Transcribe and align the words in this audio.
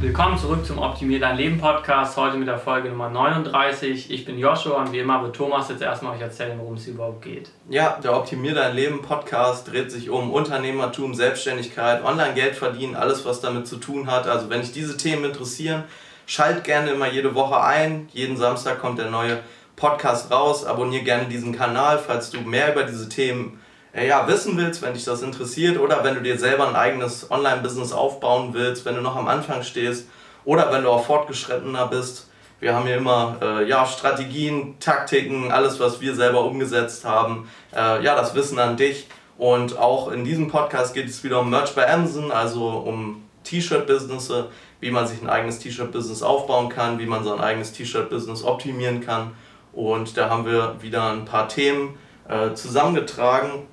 Willkommen 0.00 0.38
zurück 0.38 0.64
zum 0.64 0.78
Optimier 0.78 1.18
dein 1.18 1.36
Leben 1.36 1.58
Podcast. 1.58 2.16
Heute 2.16 2.36
mit 2.36 2.46
der 2.46 2.60
Folge 2.60 2.88
Nummer 2.88 3.10
39. 3.10 4.12
Ich 4.12 4.24
bin 4.24 4.38
Joshua 4.38 4.80
und 4.80 4.92
wie 4.92 5.00
immer 5.00 5.20
wird 5.24 5.34
Thomas 5.34 5.68
jetzt 5.70 5.82
erstmal 5.82 6.14
euch 6.14 6.20
erzählen, 6.20 6.56
worum 6.56 6.74
es 6.74 6.86
überhaupt 6.86 7.22
geht. 7.22 7.50
Ja, 7.68 7.98
der 8.00 8.16
Optimier 8.16 8.54
dein 8.54 8.76
Leben 8.76 9.02
Podcast 9.02 9.66
dreht 9.66 9.90
sich 9.90 10.08
um 10.08 10.30
Unternehmertum, 10.30 11.14
Selbstständigkeit, 11.14 12.04
Online-Geld 12.04 12.54
verdienen, 12.54 12.94
alles 12.94 13.24
was 13.24 13.40
damit 13.40 13.66
zu 13.66 13.78
tun 13.78 14.08
hat. 14.08 14.28
Also 14.28 14.48
wenn 14.50 14.60
dich 14.60 14.70
diese 14.70 14.96
Themen 14.96 15.24
interessieren, 15.24 15.82
schalt 16.26 16.62
gerne 16.62 16.92
immer 16.92 17.10
jede 17.10 17.34
Woche 17.34 17.60
ein. 17.60 18.08
Jeden 18.12 18.36
Samstag 18.36 18.78
kommt 18.78 19.00
der 19.00 19.10
neue 19.10 19.40
Podcast 19.74 20.30
raus. 20.30 20.64
Abonniere 20.64 21.02
gerne 21.02 21.24
diesen 21.24 21.56
Kanal, 21.56 21.98
falls 21.98 22.30
du 22.30 22.40
mehr 22.42 22.72
über 22.72 22.84
diese 22.84 23.08
Themen 23.08 23.58
ja, 24.06 24.26
wissen 24.28 24.56
willst, 24.56 24.82
wenn 24.82 24.94
dich 24.94 25.04
das 25.04 25.22
interessiert 25.22 25.78
oder 25.78 26.04
wenn 26.04 26.14
du 26.14 26.22
dir 26.22 26.38
selber 26.38 26.68
ein 26.68 26.76
eigenes 26.76 27.30
Online-Business 27.30 27.92
aufbauen 27.92 28.50
willst, 28.52 28.84
wenn 28.84 28.94
du 28.94 29.00
noch 29.00 29.16
am 29.16 29.28
Anfang 29.28 29.62
stehst 29.62 30.08
oder 30.44 30.72
wenn 30.72 30.82
du 30.82 30.90
auch 30.90 31.04
fortgeschrittener 31.04 31.86
bist. 31.86 32.28
Wir 32.60 32.74
haben 32.74 32.86
hier 32.86 32.96
immer 32.96 33.36
äh, 33.40 33.68
ja, 33.68 33.86
Strategien, 33.86 34.78
Taktiken, 34.80 35.52
alles, 35.52 35.78
was 35.78 36.00
wir 36.00 36.14
selber 36.14 36.44
umgesetzt 36.44 37.04
haben. 37.04 37.48
Äh, 37.74 38.02
ja, 38.02 38.16
das 38.16 38.34
Wissen 38.34 38.58
an 38.58 38.76
dich. 38.76 39.06
Und 39.36 39.78
auch 39.78 40.10
in 40.10 40.24
diesem 40.24 40.48
Podcast 40.48 40.94
geht 40.94 41.08
es 41.08 41.22
wieder 41.22 41.40
um 41.40 41.50
Merch 41.50 41.74
bei 41.74 41.88
Amazon, 41.88 42.32
also 42.32 42.68
um 42.68 43.22
T-Shirt-Business, 43.44 44.32
wie 44.80 44.90
man 44.90 45.06
sich 45.06 45.22
ein 45.22 45.30
eigenes 45.30 45.60
T-Shirt-Business 45.60 46.22
aufbauen 46.22 46.68
kann, 46.68 46.98
wie 46.98 47.06
man 47.06 47.22
sein 47.22 47.38
eigenes 47.38 47.72
T-Shirt-Business 47.72 48.42
optimieren 48.42 49.00
kann. 49.00 49.32
Und 49.72 50.16
da 50.16 50.28
haben 50.28 50.44
wir 50.44 50.76
wieder 50.80 51.12
ein 51.12 51.24
paar 51.24 51.48
Themen 51.48 51.96
äh, 52.28 52.54
zusammengetragen 52.54 53.68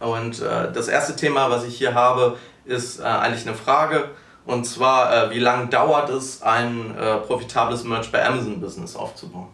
und 0.00 0.40
äh, 0.40 0.72
das 0.72 0.88
erste 0.88 1.14
Thema, 1.14 1.50
was 1.50 1.64
ich 1.64 1.76
hier 1.76 1.94
habe, 1.94 2.36
ist 2.64 3.00
äh, 3.00 3.04
eigentlich 3.04 3.46
eine 3.46 3.56
Frage. 3.56 4.10
Und 4.46 4.64
zwar, 4.64 5.12
äh, 5.14 5.30
wie 5.30 5.38
lange 5.38 5.66
dauert 5.68 6.08
es, 6.08 6.42
ein 6.42 6.96
äh, 6.96 7.18
profitables 7.18 7.84
Merch 7.84 8.10
bei 8.10 8.26
Amazon-Business 8.26 8.96
aufzubauen? 8.96 9.48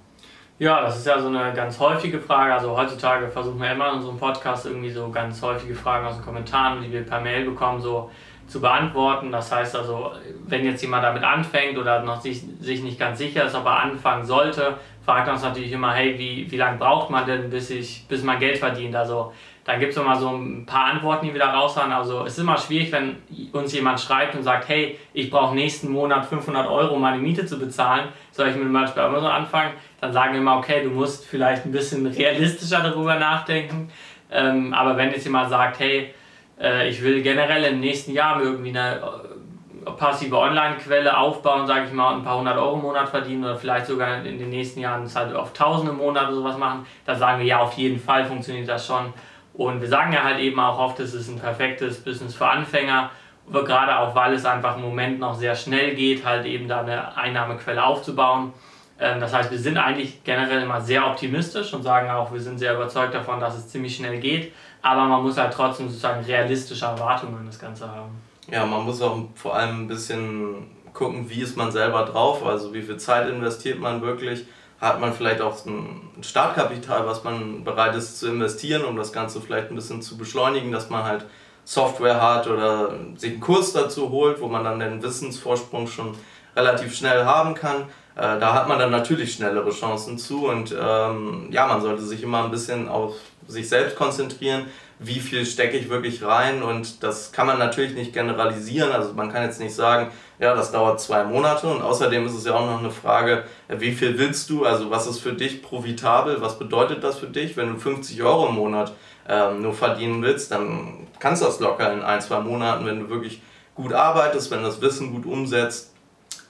Ja, 0.58 0.80
das 0.80 0.98
ist 0.98 1.06
ja 1.06 1.20
so 1.20 1.28
eine 1.28 1.52
ganz 1.52 1.78
häufige 1.78 2.18
Frage. 2.18 2.54
Also 2.54 2.74
heutzutage 2.74 3.28
versuchen 3.28 3.60
wir 3.60 3.72
immer 3.72 3.90
in 3.90 3.96
unserem 3.96 4.16
Podcast 4.16 4.64
irgendwie 4.64 4.90
so 4.90 5.10
ganz 5.10 5.42
häufige 5.42 5.74
Fragen 5.74 6.06
aus 6.06 6.14
den 6.14 6.24
Kommentaren, 6.24 6.82
die 6.82 6.90
wir 6.90 7.04
per 7.04 7.20
Mail 7.20 7.44
bekommen, 7.44 7.82
so 7.82 8.10
zu 8.46 8.60
beantworten. 8.60 9.32
Das 9.32 9.50
heißt 9.50 9.76
also, 9.76 10.12
wenn 10.46 10.64
jetzt 10.64 10.82
jemand 10.82 11.04
damit 11.04 11.24
anfängt 11.24 11.78
oder 11.78 12.02
noch 12.02 12.20
sich, 12.20 12.42
sich 12.60 12.82
nicht 12.82 12.98
ganz 12.98 13.18
sicher 13.18 13.44
ist, 13.46 13.54
ob 13.54 13.66
er 13.66 13.80
anfangen 13.80 14.24
sollte, 14.24 14.74
fragt 15.04 15.28
uns 15.28 15.42
natürlich 15.42 15.72
immer, 15.72 15.92
hey, 15.92 16.18
wie, 16.18 16.50
wie 16.50 16.56
lange 16.56 16.78
braucht 16.78 17.10
man 17.10 17.26
denn, 17.26 17.50
bis, 17.50 17.70
ich, 17.70 18.06
bis 18.08 18.22
man 18.22 18.38
Geld 18.38 18.58
verdient? 18.58 18.94
Also 18.94 19.32
da 19.64 19.76
gibt 19.76 19.92
es 19.92 19.98
immer 19.98 20.14
so 20.14 20.28
ein 20.28 20.64
paar 20.64 20.86
Antworten, 20.86 21.26
die 21.26 21.32
wir 21.32 21.40
da 21.40 21.50
raushauen. 21.50 21.90
Also 21.90 22.24
es 22.24 22.34
ist 22.34 22.38
immer 22.38 22.56
schwierig, 22.56 22.92
wenn 22.92 23.16
uns 23.52 23.72
jemand 23.72 24.00
schreibt 24.00 24.36
und 24.36 24.44
sagt, 24.44 24.68
hey, 24.68 24.96
ich 25.12 25.28
brauche 25.28 25.56
nächsten 25.56 25.90
Monat 25.90 26.26
500 26.26 26.68
Euro, 26.68 26.94
um 26.94 27.00
meine 27.00 27.18
Miete 27.18 27.46
zu 27.46 27.58
bezahlen, 27.58 28.08
soll 28.30 28.48
ich 28.48 28.54
mit 28.54 28.64
dem 28.64 28.72
Merch 28.72 28.92
bei 28.92 29.02
Amazon 29.02 29.30
anfangen? 29.30 29.72
Dann 30.00 30.12
sagen 30.12 30.34
wir 30.34 30.40
immer, 30.40 30.56
okay, 30.56 30.84
du 30.84 30.90
musst 30.90 31.26
vielleicht 31.26 31.64
ein 31.64 31.72
bisschen 31.72 32.06
realistischer 32.06 32.80
darüber 32.80 33.16
nachdenken. 33.16 33.90
Ähm, 34.30 34.72
aber 34.72 34.96
wenn 34.96 35.10
jetzt 35.10 35.24
jemand 35.24 35.50
sagt, 35.50 35.80
hey, 35.80 36.14
äh, 36.60 36.88
ich 36.88 37.02
will 37.02 37.22
generell 37.22 37.64
im 37.64 37.80
nächsten 37.80 38.12
Jahr 38.12 38.40
irgendwie 38.40 38.70
eine 38.70 38.96
äh, 38.96 39.90
passive 39.92 40.36
Online-Quelle 40.36 41.16
aufbauen, 41.16 41.66
sage 41.66 41.86
ich 41.86 41.92
mal, 41.92 42.12
und 42.12 42.20
ein 42.20 42.24
paar 42.24 42.38
hundert 42.38 42.58
Euro 42.58 42.74
im 42.74 42.82
Monat 42.82 43.08
verdienen 43.08 43.44
oder 43.44 43.56
vielleicht 43.56 43.86
sogar 43.86 44.24
in 44.24 44.38
den 44.38 44.50
nächsten 44.50 44.80
Jahren 44.80 45.04
es 45.04 45.14
halt 45.14 45.34
auf 45.34 45.52
Tausende 45.52 45.92
im 45.92 45.98
Monat 45.98 46.28
oder 46.28 46.36
sowas 46.36 46.58
machen, 46.58 46.86
dann 47.04 47.18
sagen 47.18 47.38
wir, 47.38 47.46
ja, 47.46 47.60
auf 47.60 47.74
jeden 47.74 48.00
Fall 48.00 48.24
funktioniert 48.24 48.68
das 48.68 48.86
schon. 48.86 49.12
Und 49.54 49.80
wir 49.80 49.88
sagen 49.88 50.12
ja 50.12 50.22
halt 50.22 50.38
eben 50.38 50.60
auch 50.60 50.78
oft, 50.78 51.00
es 51.00 51.14
ist 51.14 51.28
ein 51.28 51.38
perfektes 51.38 52.02
Business 52.02 52.34
für 52.34 52.46
Anfänger, 52.46 53.10
gerade 53.50 53.98
auch 53.98 54.14
weil 54.14 54.34
es 54.34 54.44
einfach 54.44 54.76
im 54.76 54.82
Moment 54.82 55.18
noch 55.18 55.34
sehr 55.34 55.54
schnell 55.54 55.94
geht, 55.94 56.24
halt 56.24 56.44
eben 56.46 56.68
da 56.68 56.80
eine 56.80 57.16
Einnahmequelle 57.16 57.82
aufzubauen. 57.82 58.52
Ähm, 58.98 59.20
das 59.20 59.32
heißt, 59.32 59.50
wir 59.50 59.58
sind 59.58 59.78
eigentlich 59.78 60.22
generell 60.24 60.62
immer 60.62 60.80
sehr 60.80 61.06
optimistisch 61.06 61.72
und 61.74 61.82
sagen 61.82 62.10
auch, 62.10 62.32
wir 62.32 62.40
sind 62.40 62.58
sehr 62.58 62.74
überzeugt 62.74 63.14
davon, 63.14 63.40
dass 63.40 63.56
es 63.56 63.68
ziemlich 63.68 63.96
schnell 63.96 64.18
geht, 64.18 64.52
aber 64.82 65.04
man 65.04 65.22
muss 65.22 65.36
halt 65.36 65.52
trotzdem 65.52 65.88
sozusagen 65.88 66.24
realistische 66.24 66.84
Erwartungen 66.84 67.38
an 67.38 67.46
das 67.46 67.58
Ganze 67.58 67.90
haben. 67.90 68.10
Ja, 68.50 68.64
man 68.64 68.84
muss 68.84 69.02
auch 69.02 69.18
vor 69.34 69.56
allem 69.56 69.82
ein 69.82 69.88
bisschen 69.88 70.70
gucken, 70.92 71.28
wie 71.28 71.40
ist 71.40 71.56
man 71.56 71.72
selber 71.72 72.04
drauf, 72.04 72.44
also 72.46 72.72
wie 72.72 72.82
viel 72.82 72.96
Zeit 72.96 73.28
investiert 73.28 73.80
man 73.80 74.00
wirklich 74.02 74.46
hat 74.80 75.00
man 75.00 75.12
vielleicht 75.12 75.40
auch 75.40 75.64
ein 75.64 76.10
Startkapital, 76.20 77.06
was 77.06 77.24
man 77.24 77.64
bereit 77.64 77.94
ist 77.94 78.18
zu 78.18 78.28
investieren, 78.28 78.84
um 78.84 78.96
das 78.96 79.12
Ganze 79.12 79.40
vielleicht 79.40 79.70
ein 79.70 79.74
bisschen 79.74 80.02
zu 80.02 80.18
beschleunigen, 80.18 80.70
dass 80.70 80.90
man 80.90 81.04
halt 81.04 81.24
Software 81.64 82.20
hat 82.20 82.46
oder 82.46 82.92
sich 83.16 83.32
einen 83.32 83.40
Kurs 83.40 83.72
dazu 83.72 84.10
holt, 84.10 84.40
wo 84.40 84.48
man 84.48 84.64
dann 84.64 84.78
den 84.78 85.02
Wissensvorsprung 85.02 85.86
schon 85.86 86.14
relativ 86.54 86.94
schnell 86.94 87.24
haben 87.24 87.54
kann. 87.54 87.84
Äh, 88.16 88.40
da 88.40 88.54
hat 88.54 88.66
man 88.66 88.78
dann 88.78 88.90
natürlich 88.90 89.34
schnellere 89.34 89.70
Chancen 89.70 90.16
zu 90.16 90.48
und 90.48 90.74
ähm, 90.78 91.48
ja, 91.50 91.66
man 91.66 91.82
sollte 91.82 92.02
sich 92.02 92.22
immer 92.22 92.44
ein 92.44 92.50
bisschen 92.50 92.88
auf 92.88 93.14
sich 93.46 93.68
selbst 93.68 93.94
konzentrieren, 93.94 94.64
wie 94.98 95.20
viel 95.20 95.44
stecke 95.44 95.76
ich 95.76 95.90
wirklich 95.90 96.24
rein 96.24 96.62
und 96.62 97.02
das 97.02 97.30
kann 97.30 97.46
man 97.46 97.58
natürlich 97.58 97.94
nicht 97.94 98.14
generalisieren. 98.14 98.90
Also 98.90 99.12
man 99.12 99.30
kann 99.30 99.42
jetzt 99.42 99.60
nicht 99.60 99.74
sagen, 99.74 100.10
ja, 100.38 100.54
das 100.54 100.72
dauert 100.72 100.98
zwei 100.98 101.24
Monate 101.24 101.66
und 101.66 101.82
außerdem 101.82 102.24
ist 102.24 102.32
es 102.32 102.46
ja 102.46 102.54
auch 102.54 102.64
noch 102.64 102.78
eine 102.78 102.90
Frage, 102.90 103.44
wie 103.68 103.92
viel 103.92 104.18
willst 104.18 104.48
du, 104.48 104.64
also 104.64 104.90
was 104.90 105.06
ist 105.06 105.18
für 105.18 105.34
dich 105.34 105.62
profitabel, 105.62 106.40
was 106.40 106.58
bedeutet 106.58 107.04
das 107.04 107.18
für 107.18 107.26
dich, 107.26 107.58
wenn 107.58 107.74
du 107.74 107.78
50 107.78 108.22
Euro 108.22 108.48
im 108.48 108.54
Monat 108.54 108.94
ähm, 109.28 109.60
nur 109.60 109.74
verdienen 109.74 110.22
willst, 110.22 110.50
dann 110.50 111.06
kannst 111.18 111.42
du 111.42 111.46
das 111.46 111.60
locker 111.60 111.92
in 111.92 112.00
ein, 112.00 112.22
zwei 112.22 112.40
Monaten, 112.40 112.86
wenn 112.86 113.00
du 113.00 113.10
wirklich 113.10 113.42
gut 113.74 113.92
arbeitest, 113.92 114.50
wenn 114.50 114.60
du 114.60 114.66
das 114.66 114.80
Wissen 114.80 115.12
gut 115.12 115.26
umsetzt, 115.26 115.92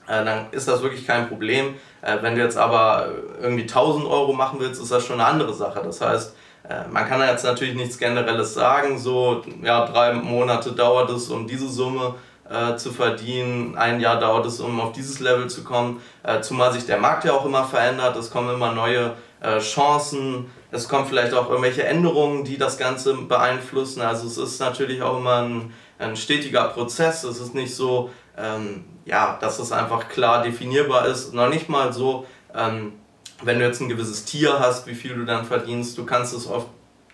dann 0.07 0.47
ist 0.51 0.67
das 0.67 0.81
wirklich 0.81 1.05
kein 1.05 1.27
Problem. 1.27 1.75
Äh, 2.01 2.17
wenn 2.21 2.35
du 2.35 2.41
jetzt 2.41 2.57
aber 2.57 3.09
irgendwie 3.41 3.63
1000 3.63 4.05
Euro 4.05 4.33
machen 4.33 4.59
willst, 4.59 4.81
ist 4.81 4.91
das 4.91 5.05
schon 5.05 5.19
eine 5.19 5.29
andere 5.29 5.53
Sache. 5.53 5.81
Das 5.83 6.01
heißt, 6.01 6.35
äh, 6.69 6.87
man 6.89 7.07
kann 7.07 7.21
jetzt 7.21 7.43
natürlich 7.43 7.75
nichts 7.75 7.97
Generelles 7.97 8.53
sagen, 8.53 8.97
so 8.97 9.41
ja, 9.61 9.85
drei 9.85 10.13
Monate 10.13 10.71
dauert 10.71 11.09
es, 11.09 11.29
um 11.29 11.47
diese 11.47 11.69
Summe 11.69 12.15
äh, 12.49 12.75
zu 12.77 12.91
verdienen, 12.91 13.77
ein 13.77 13.99
Jahr 13.99 14.19
dauert 14.19 14.45
es, 14.45 14.59
um 14.59 14.79
auf 14.79 14.91
dieses 14.91 15.19
Level 15.19 15.47
zu 15.47 15.63
kommen, 15.63 16.01
äh, 16.23 16.41
zumal 16.41 16.71
sich 16.71 16.85
der 16.85 16.97
Markt 16.97 17.25
ja 17.25 17.33
auch 17.33 17.45
immer 17.45 17.65
verändert, 17.65 18.15
es 18.15 18.31
kommen 18.31 18.53
immer 18.53 18.71
neue 18.71 19.13
äh, 19.41 19.59
Chancen, 19.59 20.49
es 20.71 20.87
kommen 20.87 21.05
vielleicht 21.05 21.33
auch 21.33 21.49
irgendwelche 21.49 21.83
Änderungen, 21.83 22.43
die 22.43 22.57
das 22.57 22.77
Ganze 22.77 23.13
beeinflussen, 23.15 24.01
also 24.01 24.27
es 24.27 24.37
ist 24.37 24.59
natürlich 24.59 25.01
auch 25.01 25.17
immer 25.17 25.41
ein, 25.41 25.73
ein 25.99 26.15
stetiger 26.15 26.65
Prozess, 26.69 27.23
es 27.23 27.39
ist 27.39 27.53
nicht 27.53 27.75
so, 27.75 28.11
ähm, 28.37 28.85
ja, 29.05 29.37
dass 29.41 29.59
es 29.59 29.71
einfach 29.71 30.09
klar 30.09 30.43
definierbar 30.43 31.07
ist, 31.07 31.33
noch 31.33 31.49
nicht 31.49 31.69
mal 31.69 31.93
so, 31.93 32.25
ähm, 32.53 32.93
wenn 33.41 33.59
du 33.59 33.65
jetzt 33.65 33.81
ein 33.81 33.89
gewisses 33.89 34.25
Tier 34.25 34.59
hast, 34.59 34.87
wie 34.87 34.95
viel 34.95 35.15
du 35.15 35.25
dann 35.25 35.45
verdienst, 35.45 35.97
du 35.97 36.05
kannst 36.05 36.33
es 36.33 36.47
auf 36.47 36.65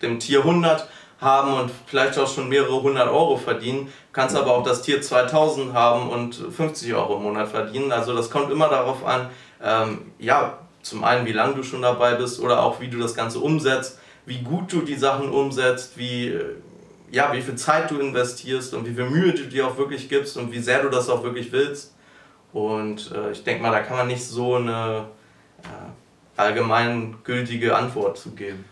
dem 0.02 0.18
Tier 0.18 0.40
100 0.40 0.88
haben 1.20 1.54
und 1.54 1.70
vielleicht 1.86 2.18
auch 2.18 2.32
schon 2.32 2.48
mehrere 2.48 2.82
hundert 2.82 3.08
Euro 3.08 3.36
verdienen, 3.36 3.92
kannst 4.12 4.36
aber 4.36 4.52
auch 4.52 4.62
das 4.62 4.82
Tier 4.82 5.00
2000 5.00 5.72
haben 5.72 6.10
und 6.10 6.34
50 6.34 6.92
Euro 6.94 7.16
im 7.16 7.22
Monat 7.22 7.48
verdienen. 7.48 7.92
Also 7.92 8.14
das 8.14 8.30
kommt 8.30 8.50
immer 8.50 8.68
darauf 8.68 9.04
an, 9.04 9.30
ähm, 9.62 10.12
ja, 10.18 10.58
zum 10.82 11.02
einen, 11.02 11.24
wie 11.26 11.32
lange 11.32 11.54
du 11.54 11.62
schon 11.62 11.82
dabei 11.82 12.14
bist 12.14 12.40
oder 12.40 12.62
auch 12.62 12.80
wie 12.80 12.88
du 12.88 12.98
das 12.98 13.14
Ganze 13.14 13.38
umsetzt, 13.38 13.98
wie 14.26 14.42
gut 14.42 14.72
du 14.72 14.82
die 14.82 14.96
Sachen 14.96 15.30
umsetzt, 15.30 15.96
wie, 15.96 16.38
ja, 17.10 17.32
wie 17.32 17.42
viel 17.42 17.56
Zeit 17.56 17.90
du 17.90 17.98
investierst 17.98 18.74
und 18.74 18.86
wie 18.86 18.94
viel 18.94 19.08
Mühe 19.08 19.32
du 19.32 19.44
dir 19.44 19.66
auch 19.66 19.76
wirklich 19.76 20.08
gibst 20.08 20.36
und 20.36 20.52
wie 20.52 20.58
sehr 20.58 20.82
du 20.82 20.88
das 20.88 21.08
auch 21.08 21.22
wirklich 21.22 21.52
willst. 21.52 21.94
Und 22.52 23.12
äh, 23.12 23.32
ich 23.32 23.44
denke 23.44 23.62
mal, 23.62 23.72
da 23.72 23.80
kann 23.80 23.96
man 23.96 24.06
nicht 24.06 24.24
so 24.24 24.56
eine 24.56 25.06
äh, 25.62 26.40
allgemeingültige 26.40 27.76
Antwort 27.76 28.18
zu 28.18 28.30
geben. 28.30 28.64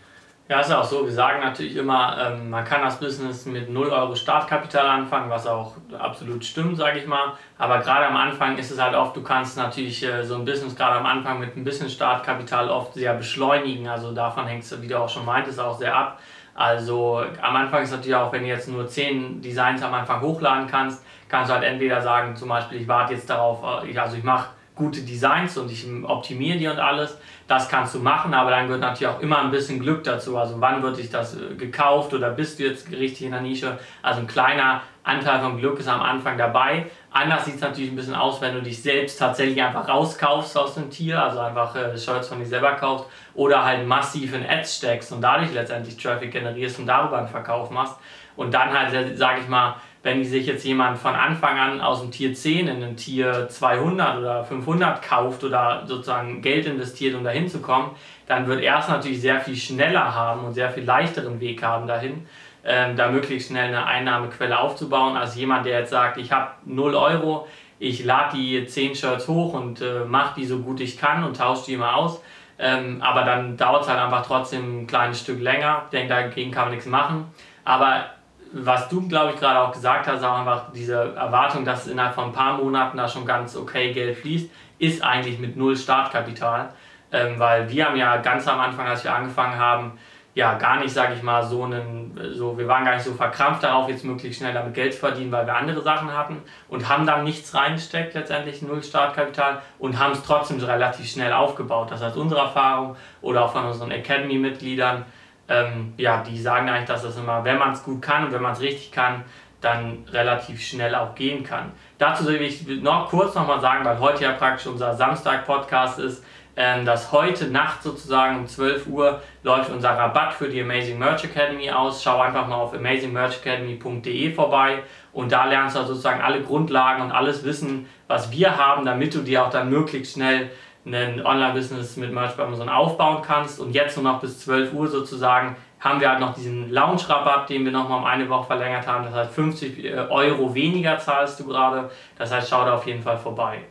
Ja, 0.48 0.60
ist 0.60 0.69
ja 0.69 0.81
auch 0.81 0.84
so. 0.84 1.06
Wir 1.06 1.12
sagen 1.12 1.41
natürlich 1.41 1.76
immer, 1.76 2.17
ähm, 2.20 2.50
man 2.50 2.64
kann 2.64 2.82
das 2.82 2.99
Business 3.00 3.46
mit 3.46 3.70
0 3.70 3.88
Euro 3.88 4.14
Startkapital 4.14 4.87
anfangen, 4.87 5.31
was 5.31 5.46
auch 5.46 5.76
absolut 5.99 6.44
stimmt, 6.44 6.76
sage 6.76 6.99
ich 6.99 7.06
mal. 7.06 7.35
Aber 7.58 7.78
gerade 7.78 8.06
am 8.06 8.17
Anfang 8.17 8.58
ist 8.58 8.70
es 8.70 8.78
halt 8.78 8.94
oft, 8.94 9.17
du 9.17 9.23
kannst 9.23 9.56
natürlich 9.56 10.02
äh, 10.02 10.25
so 10.25 10.35
ein 10.35 10.44
Business 10.44 10.76
gerade 10.76 10.96
am 10.96 11.06
Anfang 11.06 11.40
mit 11.40 11.56
ein 11.56 11.64
bisschen 11.64 11.88
Startkapital 11.88 12.69
oft 12.69 12.94
sehr 12.94 13.14
beschleunigen. 13.14 13.88
Also 13.88 14.12
davon 14.12 14.46
hängt 14.46 14.64
es, 14.64 14.82
wie 14.82 14.88
du 14.88 14.99
auch 14.99 15.08
schon 15.08 15.25
meintest, 15.25 15.58
auch 15.58 15.78
sehr 15.78 15.96
ab. 15.96 16.19
Also 16.54 17.25
am 17.40 17.56
Anfang 17.56 17.82
ist 17.82 17.93
natürlich 17.93 18.14
auch, 18.14 18.32
wenn 18.32 18.43
du 18.43 18.49
jetzt 18.49 18.69
nur 18.69 18.87
10 18.87 19.40
Designs 19.40 19.82
am 19.82 19.94
Anfang 19.94 20.20
hochladen 20.20 20.66
kannst, 20.66 21.02
kannst 21.28 21.50
du 21.50 21.54
halt 21.54 21.64
entweder 21.64 22.00
sagen, 22.02 22.37
zum 22.37 22.49
Beispiel, 22.49 22.82
ich 22.82 22.88
warte 22.88 23.14
jetzt 23.14 23.28
darauf, 23.31 23.62
äh, 23.84 23.99
also 23.99 24.16
ich 24.16 24.25
mache 24.25 24.49
gute 24.75 25.02
Designs 25.02 25.56
und 25.56 25.70
ich 25.70 25.87
optimiere 26.04 26.58
die 26.58 26.66
und 26.66 26.78
alles. 26.78 27.19
Das 27.52 27.69
kannst 27.69 27.94
du 27.94 27.99
machen, 27.99 28.32
aber 28.32 28.50
dann 28.50 28.64
gehört 28.64 28.81
natürlich 28.81 29.14
auch 29.14 29.20
immer 29.20 29.40
ein 29.40 29.50
bisschen 29.50 29.78
Glück 29.78 30.02
dazu. 30.04 30.38
Also 30.38 30.54
wann 30.58 30.82
wird 30.82 30.96
dich 30.96 31.10
das 31.10 31.37
äh, 31.37 31.54
gekauft 31.54 32.14
oder 32.14 32.31
bist 32.31 32.58
du 32.58 32.62
jetzt 32.62 32.90
richtig 32.90 33.26
in 33.26 33.32
der 33.32 33.43
Nische? 33.43 33.78
Also 34.00 34.20
ein 34.20 34.26
kleiner 34.26 34.81
Anteil 35.04 35.38
vom 35.40 35.58
Glück 35.58 35.78
ist 35.78 35.87
am 35.87 36.00
Anfang 36.00 36.38
dabei. 36.38 36.87
Anders 37.10 37.44
sieht 37.44 37.56
es 37.56 37.60
natürlich 37.60 37.90
ein 37.90 37.96
bisschen 37.96 38.14
aus, 38.14 38.40
wenn 38.40 38.54
du 38.54 38.62
dich 38.62 38.82
selbst 38.82 39.19
tatsächlich 39.19 39.62
einfach 39.62 39.87
rauskaufst 39.87 40.56
aus 40.56 40.76
dem 40.76 40.88
Tier, 40.88 41.22
also 41.22 41.40
einfach 41.40 41.76
äh, 41.76 41.99
Shirts 41.99 42.28
von 42.28 42.38
dir 42.38 42.46
selber 42.46 42.72
kaufst 42.72 43.04
oder 43.34 43.62
halt 43.62 43.87
massiv 43.87 44.32
in 44.32 44.49
Ads 44.49 44.78
steckst 44.78 45.12
und 45.12 45.20
dadurch 45.20 45.52
letztendlich 45.52 45.99
Traffic 45.99 46.32
generierst 46.32 46.78
und 46.78 46.87
darüber 46.87 47.19
einen 47.19 47.28
Verkauf 47.28 47.69
machst. 47.69 47.99
Und 48.34 48.54
dann 48.54 48.72
halt, 48.72 49.19
sage 49.19 49.40
ich 49.43 49.49
mal, 49.49 49.76
wenn 50.02 50.25
sich 50.25 50.46
jetzt 50.46 50.64
jemand 50.64 50.99
von 50.99 51.14
Anfang 51.14 51.58
an 51.58 51.81
aus 51.81 52.00
dem 52.00 52.10
Tier 52.10 52.34
10 52.34 52.66
in 52.69 52.82
ein 52.82 52.96
Tier 52.96 53.49
200 53.49 54.19
oder 54.19 54.44
500 54.44 55.00
kauft 55.00 55.44
oder 55.44 55.84
sozusagen 55.87 56.43
Geld 56.43 56.66
investiert, 56.66 57.14
um 57.14 57.22
dahin 57.22 57.49
zu 57.49 57.60
kommen, 57.60 57.90
dann 58.26 58.46
wird 58.46 58.62
er 58.62 58.81
es 58.81 58.88
natürlich 58.88 59.20
sehr 59.20 59.40
viel 59.40 59.56
schneller 59.56 60.14
haben 60.14 60.44
und 60.44 60.54
sehr 60.54 60.70
viel 60.70 60.84
leichteren 60.84 61.38
Weg 61.40 61.62
haben 61.62 61.87
dahin, 61.87 62.26
ähm, 62.64 62.96
da 62.96 63.10
möglichst 63.10 63.49
schnell 63.49 63.69
eine 63.69 63.87
Einnahmequelle 63.87 64.58
aufzubauen, 64.58 65.16
als 65.16 65.37
jemand, 65.37 65.66
der 65.66 65.81
jetzt 65.81 65.90
sagt, 65.90 66.19
ich 66.19 66.32
habe 66.32 66.50
0 66.64 66.94
Euro, 66.94 67.46
ich 67.78 68.04
lade 68.04 68.37
die 68.37 68.64
10 68.64 68.94
Shirts 68.94 69.28
hoch 69.28 69.54
und 69.54 69.81
äh, 69.81 70.04
mache 70.06 70.40
die 70.40 70.46
so 70.46 70.58
gut 70.58 70.81
ich 70.81 70.99
kann 70.99 71.25
und 71.25 71.37
tausche 71.37 71.66
die 71.66 71.75
immer 71.75 71.96
aus. 71.96 72.22
Ähm, 72.58 73.02
aber 73.02 73.25
dann 73.25 73.56
dauert 73.56 73.82
es 73.82 73.88
halt 73.88 73.99
einfach 73.99 74.25
trotzdem 74.25 74.82
ein 74.82 74.87
kleines 74.87 75.20
Stück 75.20 75.40
länger. 75.40 75.82
Ich 75.87 75.90
denke, 75.90 76.08
dagegen 76.08 76.52
kann 76.52 76.66
man 76.66 76.75
nichts 76.75 76.87
machen. 76.87 77.26
Aber 77.64 78.04
was 78.52 78.88
du, 78.88 79.06
glaube 79.08 79.32
ich, 79.32 79.40
gerade 79.40 79.60
auch 79.60 79.72
gesagt 79.72 80.06
hast, 80.06 80.22
auch 80.22 80.38
einfach 80.38 80.72
diese 80.72 81.14
Erwartung, 81.14 81.64
dass 81.64 81.87
innerhalb 81.87 82.14
von 82.14 82.26
ein 82.26 82.32
paar 82.32 82.58
Monaten 82.58 82.96
da 82.96 83.08
schon 83.08 83.25
ganz 83.25 83.56
okay 83.56 83.93
Geld 83.93 84.19
fließt, 84.19 84.50
ist 84.78 85.02
eigentlich 85.02 85.38
mit 85.38 85.56
null 85.56 85.76
Startkapital. 85.76 86.70
Ähm, 87.12 87.38
weil 87.38 87.69
wir 87.70 87.87
haben 87.87 87.96
ja 87.96 88.16
ganz 88.19 88.49
am 88.49 88.58
Anfang, 88.58 88.87
als 88.87 89.04
wir 89.04 89.14
angefangen 89.14 89.58
haben, 89.58 89.99
ja 90.34 90.54
gar 90.56 90.81
nicht, 90.81 90.93
sage 90.93 91.14
ich 91.14 91.22
mal, 91.22 91.43
so 91.43 91.64
einen, 91.64 92.19
so, 92.34 92.56
wir 92.56 92.66
waren 92.66 92.84
gar 92.84 92.94
nicht 92.94 93.04
so 93.04 93.12
verkrampft 93.12 93.62
darauf, 93.62 93.88
jetzt 93.88 94.04
möglichst 94.04 94.38
schnell 94.38 94.54
damit 94.54 94.72
Geld 94.72 94.94
zu 94.94 95.00
verdienen, 95.00 95.31
weil 95.31 95.46
wir 95.46 95.54
andere 95.54 95.82
Sachen 95.82 96.16
hatten 96.16 96.38
und 96.69 96.88
haben 96.88 97.06
dann 97.06 97.25
nichts 97.25 97.54
reingesteckt, 97.54 98.14
letztendlich 98.14 98.62
null 98.62 98.82
Startkapital 98.82 99.60
und 99.78 99.99
haben 99.99 100.12
es 100.12 100.22
trotzdem 100.22 100.58
relativ 100.58 101.06
schnell 101.06 101.34
aufgebaut. 101.34 101.90
Das 101.90 102.02
heißt, 102.02 102.16
unsere 102.16 102.40
Erfahrung 102.40 102.96
oder 103.20 103.44
auch 103.44 103.52
von 103.52 103.66
unseren 103.66 103.90
Academy-Mitgliedern, 103.90 105.04
ähm, 105.48 105.94
ja, 105.96 106.22
die 106.22 106.40
sagen 106.40 106.68
eigentlich, 106.68 106.88
dass 106.88 107.02
das 107.02 107.16
immer, 107.16 107.44
wenn 107.44 107.58
man 107.58 107.72
es 107.72 107.82
gut 107.82 108.00
kann 108.00 108.26
und 108.26 108.32
wenn 108.32 108.42
man 108.42 108.52
es 108.52 108.60
richtig 108.60 108.92
kann, 108.92 109.24
dann 109.60 110.04
relativ 110.10 110.60
schnell 110.60 110.94
auch 110.94 111.14
gehen 111.14 111.44
kann. 111.44 111.72
Dazu 111.98 112.26
will 112.26 112.42
ich 112.42 112.66
noch 112.66 113.08
kurz 113.08 113.34
nochmal 113.34 113.60
sagen, 113.60 113.84
weil 113.84 113.98
heute 114.00 114.24
ja 114.24 114.32
praktisch 114.32 114.66
unser 114.66 114.94
Samstag-Podcast 114.94 116.00
ist, 116.00 116.24
ähm, 116.54 116.84
dass 116.84 117.12
heute 117.12 117.46
Nacht 117.46 117.82
sozusagen 117.82 118.40
um 118.40 118.46
12 118.46 118.86
Uhr 118.86 119.22
läuft 119.42 119.70
unser 119.70 119.90
Rabatt 119.90 120.34
für 120.34 120.48
die 120.48 120.60
Amazing 120.60 120.98
Merch 120.98 121.24
Academy 121.24 121.70
aus. 121.70 122.02
Schau 122.02 122.20
einfach 122.20 122.46
mal 122.46 122.56
auf 122.56 122.74
amazingmerchacademy.de 122.74 124.34
vorbei 124.34 124.82
und 125.14 125.32
da 125.32 125.46
lernst 125.46 125.76
du 125.76 125.84
sozusagen 125.84 126.20
alle 126.20 126.42
Grundlagen 126.42 127.02
und 127.02 127.10
alles 127.10 127.44
Wissen, 127.44 127.88
was 128.06 128.30
wir 128.32 128.58
haben, 128.58 128.84
damit 128.84 129.14
du 129.14 129.20
dir 129.20 129.46
auch 129.46 129.50
dann 129.50 129.70
möglichst 129.70 130.14
schnell 130.14 130.50
ein 130.84 131.25
Online-Business 131.25 131.96
mit 131.96 132.12
Merch 132.12 132.37
bei 132.37 132.44
Amazon 132.44 132.69
aufbauen 132.69 133.23
kannst. 133.23 133.61
Und 133.61 133.73
jetzt 133.73 133.96
nur 133.96 134.05
noch 134.05 134.20
bis 134.20 134.40
12 134.40 134.73
Uhr 134.73 134.88
sozusagen 134.88 135.56
haben 135.81 136.00
wir 136.00 136.11
halt 136.11 136.20
noch 136.20 136.34
diesen 136.34 136.70
Lounge-Rabatt, 136.70 137.49
den 137.49 137.64
wir 137.64 137.73
nochmal 137.73 137.99
um 137.99 138.05
eine 138.05 138.29
Woche 138.29 138.46
verlängert 138.46 138.87
haben. 138.87 139.05
Das 139.05 139.14
heißt 139.14 139.32
50 139.32 139.84
äh, 139.84 139.94
Euro 140.11 140.55
weniger 140.55 140.99
zahlst 140.99 141.40
du 141.40 141.46
gerade. 141.46 141.90
Das 142.17 142.32
heißt, 142.32 142.49
schau 142.49 142.64
da 142.64 142.75
auf 142.75 142.87
jeden 142.87 143.02
Fall 143.02 143.19
vorbei. 143.19 143.62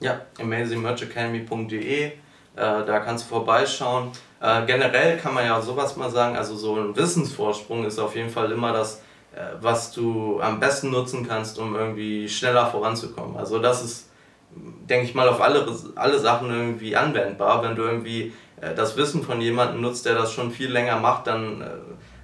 Ja, 0.00 0.20
amazingmerchacademy.de, 0.40 2.04
äh, 2.04 2.12
da 2.54 3.00
kannst 3.00 3.24
du 3.24 3.34
vorbeischauen. 3.34 4.12
Äh, 4.40 4.64
generell 4.66 5.16
kann 5.16 5.34
man 5.34 5.44
ja 5.44 5.60
sowas 5.60 5.96
mal 5.96 6.10
sagen, 6.10 6.36
also 6.36 6.54
so 6.56 6.76
ein 6.76 6.94
Wissensvorsprung 6.96 7.84
ist 7.84 7.98
auf 7.98 8.14
jeden 8.14 8.30
Fall 8.30 8.52
immer 8.52 8.72
das, 8.72 9.02
äh, 9.34 9.40
was 9.60 9.90
du 9.92 10.40
am 10.40 10.60
besten 10.60 10.90
nutzen 10.90 11.26
kannst, 11.26 11.58
um 11.58 11.74
irgendwie 11.74 12.28
schneller 12.28 12.66
voranzukommen. 12.66 13.36
Also 13.36 13.58
das 13.58 13.84
ist, 13.84 14.07
denke 14.54 15.06
ich 15.06 15.14
mal, 15.14 15.28
auf 15.28 15.40
alle, 15.40 15.66
alle 15.94 16.18
Sachen 16.18 16.50
irgendwie 16.50 16.96
anwendbar. 16.96 17.62
Wenn 17.62 17.76
du 17.76 17.82
irgendwie 17.82 18.32
äh, 18.60 18.74
das 18.74 18.96
Wissen 18.96 19.22
von 19.22 19.40
jemandem 19.40 19.80
nutzt, 19.80 20.06
der 20.06 20.14
das 20.14 20.32
schon 20.32 20.50
viel 20.50 20.70
länger 20.70 20.98
macht, 20.98 21.26
dann 21.26 21.60
äh, 21.60 21.66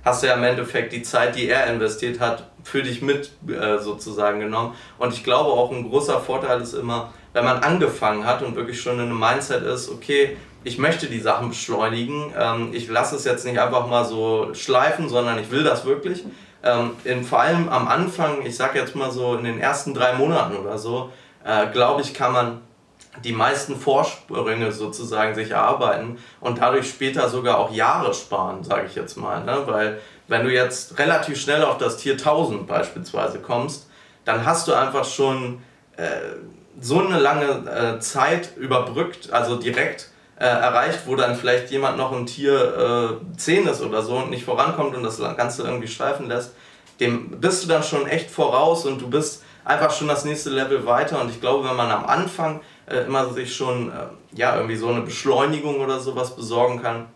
hast 0.04 0.22
du 0.22 0.26
ja 0.26 0.34
im 0.34 0.44
Endeffekt 0.44 0.92
die 0.92 1.02
Zeit, 1.02 1.36
die 1.36 1.48
er 1.48 1.66
investiert 1.66 2.20
hat, 2.20 2.50
für 2.62 2.82
dich 2.82 3.02
mit 3.02 3.30
äh, 3.48 3.78
sozusagen 3.78 4.40
genommen. 4.40 4.74
Und 4.98 5.12
ich 5.12 5.24
glaube 5.24 5.50
auch 5.50 5.70
ein 5.70 5.88
großer 5.88 6.20
Vorteil 6.20 6.60
ist 6.60 6.74
immer, 6.74 7.12
wenn 7.32 7.44
man 7.44 7.58
angefangen 7.58 8.26
hat 8.26 8.42
und 8.42 8.56
wirklich 8.56 8.80
schon 8.80 8.94
in 8.94 9.06
einem 9.06 9.18
Mindset 9.18 9.62
ist, 9.62 9.90
okay, 9.90 10.36
ich 10.62 10.78
möchte 10.78 11.06
die 11.06 11.20
Sachen 11.20 11.50
beschleunigen, 11.50 12.32
ähm, 12.38 12.70
ich 12.72 12.88
lasse 12.88 13.16
es 13.16 13.24
jetzt 13.24 13.44
nicht 13.44 13.60
einfach 13.60 13.86
mal 13.86 14.04
so 14.04 14.54
schleifen, 14.54 15.08
sondern 15.08 15.38
ich 15.38 15.50
will 15.50 15.62
das 15.62 15.84
wirklich. 15.84 16.24
Ähm, 16.62 16.92
in, 17.04 17.22
vor 17.24 17.40
allem 17.40 17.68
am 17.68 17.86
Anfang, 17.86 18.46
ich 18.46 18.56
sage 18.56 18.78
jetzt 18.78 18.96
mal 18.96 19.10
so 19.10 19.34
in 19.36 19.44
den 19.44 19.60
ersten 19.60 19.92
drei 19.92 20.14
Monaten 20.14 20.56
oder 20.56 20.78
so, 20.78 21.10
äh, 21.44 21.67
glaube 21.73 22.02
ich, 22.02 22.14
kann 22.14 22.32
man 22.32 22.61
die 23.23 23.32
meisten 23.32 23.76
Vorsprünge 23.76 24.73
sozusagen 24.73 25.35
sich 25.35 25.50
erarbeiten 25.50 26.19
und 26.41 26.58
dadurch 26.58 26.88
später 26.88 27.29
sogar 27.29 27.58
auch 27.58 27.73
Jahre 27.73 28.12
sparen, 28.12 28.64
sage 28.64 28.87
ich 28.87 28.94
jetzt 28.96 29.17
mal. 29.17 29.44
Ne? 29.44 29.62
Weil 29.67 30.00
wenn 30.26 30.44
du 30.44 30.52
jetzt 30.52 30.99
relativ 30.99 31.41
schnell 31.41 31.62
auf 31.62 31.79
das 31.79 31.99
Tier 31.99 32.14
1000 32.14 32.67
beispielsweise 32.67 33.38
kommst, 33.38 33.88
dann 34.25 34.44
hast 34.44 34.67
du 34.67 34.73
einfach 34.73 35.05
schon 35.05 35.62
äh, 35.96 36.06
so 36.81 37.00
eine 37.00 37.20
lange 37.20 37.70
äh, 37.70 38.00
Zeit 38.00 38.56
überbrückt, 38.56 39.32
also 39.32 39.56
direkt 39.56 40.08
äh, 40.37 40.46
erreicht, 40.46 41.00
wo 41.06 41.14
dann 41.14 41.37
vielleicht 41.37 41.70
jemand 41.70 41.96
noch 41.96 42.11
ein 42.11 42.26
Tier 42.26 43.20
äh, 43.23 43.37
10 43.37 43.69
ist 43.69 43.81
oder 43.82 44.02
so 44.02 44.17
und 44.17 44.31
nicht 44.31 44.44
vorankommt 44.44 44.96
und 44.96 45.05
das 45.05 45.19
Ganze 45.37 45.62
irgendwie 45.62 45.88
schleifen 45.88 46.26
lässt, 46.26 46.55
dem 46.99 47.41
bist 47.41 47.62
du 47.62 47.69
dann 47.69 47.82
schon 47.82 48.06
echt 48.08 48.31
voraus 48.31 48.87
und 48.87 49.00
du 49.00 49.08
bist 49.08 49.43
einfach 49.64 49.90
schon 49.90 50.08
das 50.08 50.25
nächste 50.25 50.50
Level 50.50 50.87
weiter 50.87 51.20
und 51.20 51.31
ich 51.31 51.40
glaube, 51.40 51.69
wenn 51.69 51.76
man 51.76 51.90
am 51.90 52.05
Anfang 52.06 52.61
äh, 52.87 52.99
immer 53.06 53.32
sich 53.32 53.55
schon 53.55 53.90
äh, 53.90 54.06
ja, 54.37 54.56
irgendwie 54.56 54.76
so 54.76 54.88
eine 54.88 55.00
Beschleunigung 55.00 55.81
oder 55.81 56.00
sowas 56.00 56.37
besorgen 56.37 56.82
kann, 56.82 57.06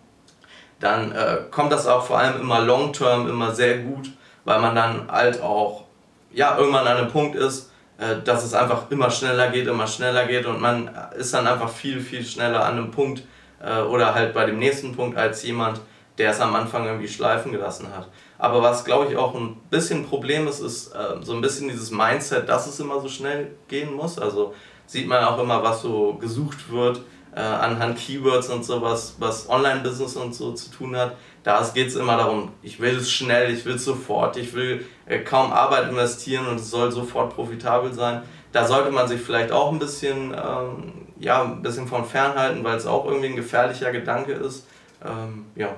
dann 0.80 1.12
äh, 1.12 1.38
kommt 1.50 1.72
das 1.72 1.86
auch 1.86 2.04
vor 2.04 2.18
allem 2.18 2.40
immer 2.40 2.60
long-term 2.60 3.28
immer 3.28 3.54
sehr 3.54 3.78
gut, 3.78 4.10
weil 4.44 4.60
man 4.60 4.74
dann 4.74 5.10
halt 5.10 5.42
auch 5.42 5.84
ja, 6.32 6.56
irgendwann 6.56 6.86
an 6.86 6.96
einem 6.98 7.10
Punkt 7.10 7.36
ist, 7.36 7.70
äh, 7.98 8.22
dass 8.24 8.44
es 8.44 8.54
einfach 8.54 8.90
immer 8.90 9.10
schneller 9.10 9.50
geht, 9.50 9.66
immer 9.66 9.86
schneller 9.86 10.26
geht 10.26 10.46
und 10.46 10.60
man 10.60 10.90
ist 11.16 11.34
dann 11.34 11.46
einfach 11.46 11.68
viel, 11.68 12.00
viel 12.00 12.24
schneller 12.24 12.64
an 12.64 12.78
einem 12.78 12.90
Punkt 12.90 13.24
äh, 13.62 13.80
oder 13.80 14.14
halt 14.14 14.34
bei 14.34 14.46
dem 14.46 14.58
nächsten 14.58 14.94
Punkt 14.94 15.16
als 15.18 15.42
jemand, 15.42 15.80
der 16.16 16.30
es 16.30 16.40
am 16.40 16.54
Anfang 16.54 16.86
irgendwie 16.86 17.08
schleifen 17.08 17.52
gelassen 17.52 17.88
hat. 17.94 18.08
Aber 18.38 18.62
was 18.62 18.84
glaube 18.84 19.10
ich 19.10 19.16
auch 19.16 19.34
ein 19.34 19.56
bisschen 19.70 20.00
ein 20.00 20.06
Problem 20.06 20.46
ist, 20.46 20.60
ist 20.60 20.94
äh, 20.94 21.22
so 21.22 21.34
ein 21.34 21.40
bisschen 21.40 21.68
dieses 21.68 21.90
Mindset, 21.90 22.48
dass 22.48 22.66
es 22.66 22.78
immer 22.80 23.00
so 23.00 23.08
schnell 23.08 23.52
gehen 23.66 23.92
muss. 23.94 24.18
Also 24.18 24.54
sieht 24.86 25.08
man 25.08 25.24
auch 25.24 25.38
immer, 25.38 25.62
was 25.62 25.82
so 25.82 26.14
gesucht 26.14 26.70
wird 26.70 27.02
äh, 27.34 27.40
anhand 27.40 27.98
Keywords 27.98 28.48
und 28.48 28.64
sowas, 28.64 29.16
was 29.18 29.48
Online-Business 29.48 30.16
und 30.16 30.34
so 30.34 30.52
zu 30.52 30.70
tun 30.70 30.96
hat. 30.96 31.16
Da 31.44 31.62
geht 31.72 31.88
es 31.88 31.96
immer 31.96 32.16
darum, 32.16 32.50
ich 32.62 32.80
will 32.80 32.96
es 32.96 33.10
schnell, 33.10 33.52
ich 33.52 33.64
will 33.64 33.76
es 33.76 33.84
sofort, 33.84 34.36
ich 34.36 34.54
will 34.54 34.84
äh, 35.06 35.20
kaum 35.20 35.52
Arbeit 35.52 35.88
investieren 35.88 36.46
und 36.46 36.56
es 36.56 36.70
soll 36.70 36.90
sofort 36.90 37.34
profitabel 37.34 37.92
sein. 37.92 38.22
Da 38.52 38.66
sollte 38.66 38.90
man 38.90 39.06
sich 39.06 39.20
vielleicht 39.20 39.52
auch 39.52 39.70
ein 39.72 39.78
bisschen, 39.78 40.34
ähm, 40.34 40.92
ja, 41.20 41.42
ein 41.42 41.62
bisschen 41.62 41.86
von 41.86 42.04
fernhalten, 42.04 42.64
weil 42.64 42.76
es 42.76 42.86
auch 42.86 43.06
irgendwie 43.06 43.28
ein 43.28 43.36
gefährlicher 43.36 43.92
Gedanke 43.92 44.32
ist. 44.32 44.66
Ähm, 45.04 45.46
ja. 45.54 45.76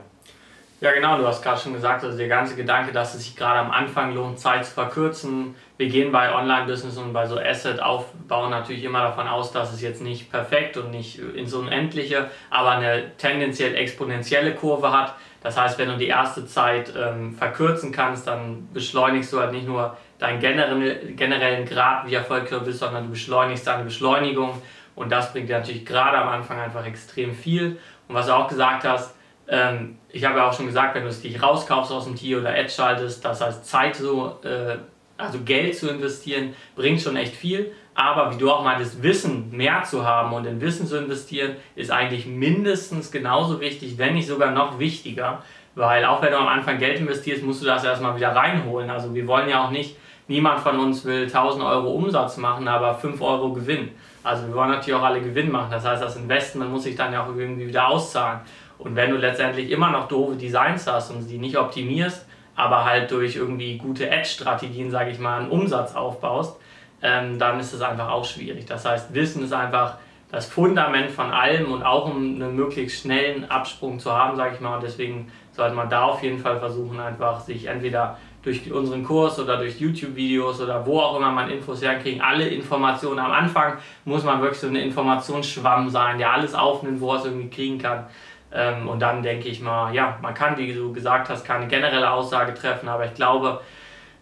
Ja, 0.82 0.92
genau, 0.92 1.18
du 1.18 1.26
hast 1.26 1.42
gerade 1.42 1.60
schon 1.60 1.74
gesagt, 1.74 2.02
also 2.04 2.16
der 2.16 2.28
ganze 2.28 2.56
Gedanke, 2.56 2.90
dass 2.90 3.14
es 3.14 3.24
sich 3.24 3.36
gerade 3.36 3.58
am 3.58 3.70
Anfang 3.70 4.14
lohnt, 4.14 4.38
Zeit 4.38 4.64
zu 4.64 4.72
verkürzen. 4.72 5.54
Wir 5.76 5.88
gehen 5.88 6.10
bei 6.10 6.34
Online-Business 6.34 6.96
und 6.96 7.12
bei 7.12 7.26
so 7.26 7.38
Asset-Aufbau 7.38 8.48
natürlich 8.48 8.84
immer 8.84 9.02
davon 9.02 9.28
aus, 9.28 9.52
dass 9.52 9.74
es 9.74 9.82
jetzt 9.82 10.00
nicht 10.00 10.32
perfekt 10.32 10.78
und 10.78 10.90
nicht 10.90 11.18
ins 11.18 11.52
Unendliche, 11.52 12.30
aber 12.48 12.70
eine 12.70 13.14
tendenziell 13.18 13.74
exponentielle 13.74 14.54
Kurve 14.54 14.90
hat. 14.90 15.16
Das 15.42 15.58
heißt, 15.58 15.78
wenn 15.78 15.90
du 15.90 15.98
die 15.98 16.06
erste 16.06 16.46
Zeit 16.46 16.90
ähm, 16.96 17.34
verkürzen 17.34 17.92
kannst, 17.92 18.26
dann 18.26 18.68
beschleunigst 18.72 19.34
du 19.34 19.40
halt 19.40 19.52
nicht 19.52 19.66
nur 19.66 19.98
deinen 20.18 20.40
generellen, 20.40 21.14
generellen 21.14 21.66
Grad, 21.66 22.06
wie 22.06 22.14
erfolgreich 22.14 22.58
du 22.58 22.64
bist, 22.64 22.78
sondern 22.78 23.04
du 23.04 23.10
beschleunigst 23.10 23.66
deine 23.66 23.84
Beschleunigung. 23.84 24.62
Und 24.96 25.12
das 25.12 25.30
bringt 25.30 25.50
dir 25.50 25.58
natürlich 25.58 25.84
gerade 25.84 26.16
am 26.16 26.28
Anfang 26.28 26.58
einfach 26.58 26.86
extrem 26.86 27.34
viel. 27.34 27.78
Und 28.08 28.14
was 28.14 28.26
du 28.26 28.32
auch 28.34 28.48
gesagt 28.48 28.84
hast, 28.84 29.14
ähm, 29.50 29.98
ich 30.08 30.24
habe 30.24 30.38
ja 30.38 30.48
auch 30.48 30.52
schon 30.52 30.66
gesagt, 30.66 30.94
wenn 30.94 31.02
du 31.02 31.08
es 31.08 31.20
dich 31.20 31.42
rauskaufst 31.42 31.92
aus 31.92 32.04
dem 32.04 32.14
Tier 32.14 32.38
oder 32.38 32.50
Ad 32.50 32.68
schaltest, 32.68 33.24
das 33.24 33.40
heißt 33.40 33.66
Zeit 33.66 33.96
so, 33.96 34.38
äh, 34.44 34.76
also 35.18 35.40
Geld 35.44 35.76
zu 35.76 35.90
investieren, 35.90 36.54
bringt 36.76 37.00
schon 37.00 37.16
echt 37.16 37.34
viel. 37.34 37.72
Aber 37.94 38.32
wie 38.32 38.38
du 38.38 38.50
auch 38.50 38.64
meintest, 38.64 39.02
Wissen 39.02 39.50
mehr 39.50 39.82
zu 39.82 40.06
haben 40.06 40.32
und 40.32 40.46
in 40.46 40.60
Wissen 40.60 40.86
zu 40.86 40.96
investieren, 40.96 41.56
ist 41.74 41.90
eigentlich 41.90 42.26
mindestens 42.26 43.10
genauso 43.10 43.60
wichtig, 43.60 43.98
wenn 43.98 44.14
nicht 44.14 44.28
sogar 44.28 44.52
noch 44.52 44.78
wichtiger. 44.78 45.42
Weil 45.74 46.04
auch 46.04 46.22
wenn 46.22 46.30
du 46.30 46.38
am 46.38 46.48
Anfang 46.48 46.78
Geld 46.78 46.98
investierst, 46.98 47.42
musst 47.42 47.62
du 47.62 47.66
das 47.66 47.84
erstmal 47.84 48.16
wieder 48.16 48.34
reinholen. 48.34 48.88
Also 48.88 49.14
wir 49.14 49.26
wollen 49.26 49.48
ja 49.48 49.64
auch 49.64 49.70
nicht, 49.70 49.96
niemand 50.28 50.60
von 50.60 50.78
uns 50.78 51.04
will 51.04 51.24
1000 51.24 51.64
Euro 51.64 51.90
Umsatz 51.90 52.36
machen, 52.36 52.68
aber 52.68 52.94
5 52.94 53.20
Euro 53.20 53.52
Gewinn. 53.52 53.90
Also 54.22 54.46
wir 54.46 54.54
wollen 54.54 54.70
natürlich 54.70 54.94
auch 54.94 55.04
alle 55.04 55.20
Gewinn 55.20 55.50
machen. 55.50 55.70
Das 55.70 55.84
heißt, 55.84 56.02
das 56.02 56.16
Investment 56.16 56.70
muss 56.70 56.84
sich 56.84 56.96
dann 56.96 57.12
ja 57.12 57.24
auch 57.24 57.34
irgendwie 57.34 57.66
wieder 57.66 57.88
auszahlen. 57.88 58.40
Und 58.80 58.96
wenn 58.96 59.10
du 59.10 59.16
letztendlich 59.16 59.70
immer 59.70 59.90
noch 59.90 60.08
doofe 60.08 60.36
Designs 60.36 60.86
hast 60.86 61.10
und 61.10 61.28
die 61.28 61.38
nicht 61.38 61.56
optimierst, 61.56 62.26
aber 62.56 62.84
halt 62.84 63.10
durch 63.10 63.36
irgendwie 63.36 63.78
gute 63.78 64.10
Ad-Strategien, 64.10 64.90
sage 64.90 65.10
ich 65.10 65.18
mal, 65.18 65.40
einen 65.40 65.50
Umsatz 65.50 65.94
aufbaust, 65.94 66.58
ähm, 67.02 67.38
dann 67.38 67.60
ist 67.60 67.72
es 67.72 67.80
einfach 67.80 68.10
auch 68.10 68.24
schwierig. 68.24 68.66
Das 68.66 68.84
heißt, 68.84 69.14
Wissen 69.14 69.44
ist 69.44 69.52
einfach 69.52 69.96
das 70.30 70.46
Fundament 70.46 71.10
von 71.10 71.30
allem 71.30 71.72
und 71.72 71.82
auch 71.82 72.06
um 72.06 72.16
einen 72.16 72.54
möglichst 72.54 73.02
schnellen 73.02 73.50
Absprung 73.50 73.98
zu 73.98 74.12
haben, 74.12 74.36
sage 74.36 74.54
ich 74.54 74.60
mal. 74.60 74.76
Und 74.76 74.82
deswegen 74.82 75.30
sollte 75.52 75.74
man 75.74 75.88
da 75.88 76.04
auf 76.04 76.22
jeden 76.22 76.38
Fall 76.38 76.58
versuchen, 76.58 77.00
einfach 77.00 77.40
sich 77.40 77.66
entweder 77.66 78.16
durch 78.42 78.72
unseren 78.72 79.04
Kurs 79.04 79.38
oder 79.38 79.58
durch 79.58 79.80
YouTube-Videos 79.80 80.60
oder 80.60 80.86
wo 80.86 81.00
auch 81.00 81.16
immer 81.16 81.30
man 81.30 81.50
Infos 81.50 81.82
herkriegen, 81.82 82.22
alle 82.22 82.48
Informationen. 82.48 83.18
Am 83.18 83.32
Anfang 83.32 83.74
muss 84.04 84.24
man 84.24 84.40
wirklich 84.40 84.60
so 84.60 84.68
ein 84.68 84.76
Informationsschwamm 84.76 85.90
sein, 85.90 86.16
der 86.18 86.32
alles 86.32 86.54
aufnimmt, 86.54 87.00
wo 87.00 87.12
er 87.12 87.18
es 87.18 87.24
irgendwie 87.26 87.50
kriegen 87.50 87.78
kann. 87.78 88.06
Ähm, 88.52 88.88
und 88.88 89.00
dann 89.00 89.22
denke 89.22 89.48
ich 89.48 89.60
mal, 89.60 89.94
ja, 89.94 90.18
man 90.22 90.34
kann, 90.34 90.56
wie 90.56 90.72
du 90.72 90.92
gesagt 90.92 91.28
hast, 91.28 91.44
keine 91.44 91.68
generelle 91.68 92.10
Aussage 92.10 92.54
treffen, 92.54 92.88
aber 92.88 93.06
ich 93.06 93.14
glaube, 93.14 93.60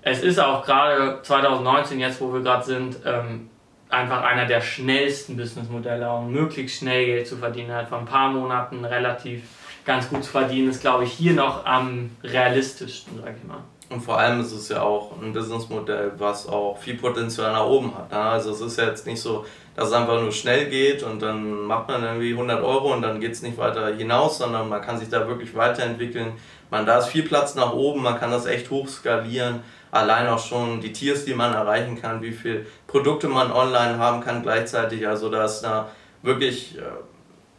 es 0.02 0.22
ist 0.22 0.38
auch 0.38 0.64
gerade 0.64 1.20
2019, 1.22 1.98
jetzt 1.98 2.20
wo 2.20 2.32
wir 2.32 2.40
gerade 2.40 2.64
sind, 2.64 2.96
ähm, 3.04 3.50
einfach 3.88 4.22
einer 4.22 4.46
der 4.46 4.60
schnellsten 4.60 5.36
Businessmodelle, 5.36 6.10
um 6.10 6.30
möglichst 6.30 6.78
schnell 6.78 7.06
Geld 7.06 7.26
zu 7.26 7.36
verdienen. 7.36 7.72
Halt 7.72 7.88
vor 7.88 7.98
ein 7.98 8.04
paar 8.04 8.30
Monaten 8.30 8.84
relativ 8.84 9.42
ganz 9.84 10.10
gut 10.10 10.24
zu 10.24 10.30
verdienen, 10.30 10.68
ist 10.68 10.82
glaube 10.82 11.04
ich 11.04 11.12
hier 11.12 11.32
noch 11.32 11.64
am 11.64 12.10
realistischsten, 12.22 13.20
sag 13.22 13.34
ich 13.36 13.44
mal. 13.44 13.62
Und 13.90 14.02
vor 14.02 14.18
allem 14.18 14.40
ist 14.40 14.52
es 14.52 14.68
ja 14.68 14.82
auch 14.82 15.12
ein 15.20 15.32
Businessmodell, 15.32 16.12
was 16.18 16.46
auch 16.46 16.76
viel 16.76 16.96
Potenzial 16.96 17.52
nach 17.52 17.64
oben 17.64 17.96
hat. 17.96 18.10
Ne? 18.10 18.18
Also 18.18 18.52
es 18.52 18.60
ist 18.60 18.78
ja 18.78 18.84
jetzt 18.84 19.06
nicht 19.06 19.20
so, 19.20 19.46
dass 19.74 19.88
es 19.88 19.94
einfach 19.94 20.20
nur 20.20 20.32
schnell 20.32 20.66
geht 20.66 21.02
und 21.02 21.22
dann 21.22 21.62
macht 21.62 21.88
man 21.88 22.02
irgendwie 22.02 22.32
100 22.32 22.62
Euro 22.62 22.92
und 22.92 23.00
dann 23.00 23.18
geht 23.18 23.32
es 23.32 23.40
nicht 23.40 23.56
weiter 23.56 23.94
hinaus, 23.94 24.38
sondern 24.38 24.68
man 24.68 24.82
kann 24.82 24.98
sich 24.98 25.08
da 25.08 25.26
wirklich 25.26 25.54
weiterentwickeln. 25.54 26.32
Man, 26.70 26.84
da 26.84 26.98
ist 26.98 27.06
viel 27.06 27.22
Platz 27.22 27.54
nach 27.54 27.72
oben, 27.72 28.02
man 28.02 28.18
kann 28.18 28.30
das 28.30 28.44
echt 28.44 28.70
hoch 28.70 28.88
skalieren. 28.88 29.60
Allein 29.90 30.28
auch 30.28 30.38
schon 30.38 30.82
die 30.82 30.92
Tiers, 30.92 31.24
die 31.24 31.32
man 31.32 31.54
erreichen 31.54 31.98
kann, 31.98 32.20
wie 32.20 32.32
viele 32.32 32.66
Produkte 32.86 33.28
man 33.28 33.50
online 33.50 33.96
haben 33.96 34.20
kann 34.20 34.42
gleichzeitig. 34.42 35.08
Also 35.08 35.30
da 35.30 35.46
ist 35.46 35.62
da 35.62 35.88
wirklich 36.20 36.76
äh, 36.76 36.82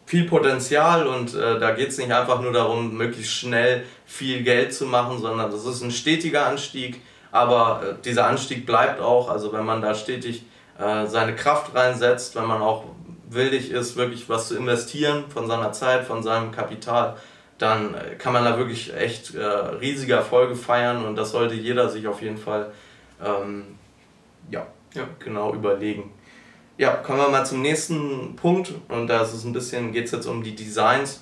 viel 0.09 0.25
Potenzial 0.25 1.05
und 1.05 1.35
äh, 1.35 1.59
da 1.59 1.69
geht 1.69 1.89
es 1.89 1.99
nicht 1.99 2.11
einfach 2.11 2.41
nur 2.41 2.51
darum, 2.51 2.97
möglichst 2.97 3.31
schnell 3.31 3.85
viel 4.07 4.41
Geld 4.41 4.73
zu 4.73 4.87
machen, 4.87 5.19
sondern 5.19 5.51
das 5.51 5.67
ist 5.67 5.83
ein 5.83 5.91
stetiger 5.91 6.47
Anstieg, 6.47 7.01
aber 7.31 7.83
äh, 7.83 7.93
dieser 8.03 8.25
Anstieg 8.25 8.65
bleibt 8.65 8.99
auch, 9.01 9.29
also 9.29 9.53
wenn 9.53 9.65
man 9.65 9.83
da 9.83 9.93
stetig 9.93 10.45
äh, 10.79 11.05
seine 11.05 11.35
Kraft 11.35 11.75
reinsetzt, 11.75 12.35
wenn 12.35 12.47
man 12.47 12.59
auch 12.59 12.85
willig 13.29 13.69
ist, 13.69 13.97
wirklich 13.97 14.27
was 14.27 14.47
zu 14.47 14.57
investieren 14.57 15.25
von 15.29 15.45
seiner 15.45 15.73
Zeit, 15.73 16.05
von 16.05 16.23
seinem 16.23 16.51
Kapital, 16.51 17.15
dann 17.59 17.93
äh, 17.93 18.15
kann 18.15 18.33
man 18.33 18.43
da 18.43 18.57
wirklich 18.57 18.91
echt 18.95 19.35
äh, 19.35 19.43
riesige 19.43 20.13
Erfolge 20.13 20.55
feiern. 20.55 21.05
Und 21.05 21.17
das 21.17 21.29
sollte 21.29 21.53
jeder 21.53 21.87
sich 21.87 22.07
auf 22.07 22.23
jeden 22.23 22.39
Fall 22.39 22.71
ähm, 23.23 23.77
ja, 24.49 24.65
ja, 24.95 25.03
genau 25.19 25.53
überlegen. 25.53 26.11
Ja, 26.79 26.91
kommen 26.91 27.19
wir 27.19 27.27
mal 27.27 27.45
zum 27.45 27.61
nächsten 27.61 28.37
Punkt 28.37 28.73
und 28.87 29.07
da 29.07 29.23
ist 29.23 29.33
es 29.33 29.43
ein 29.43 29.51
bisschen, 29.51 29.91
geht 29.91 30.05
es 30.05 30.11
jetzt 30.11 30.27
um 30.27 30.41
die 30.41 30.55
Designs 30.55 31.19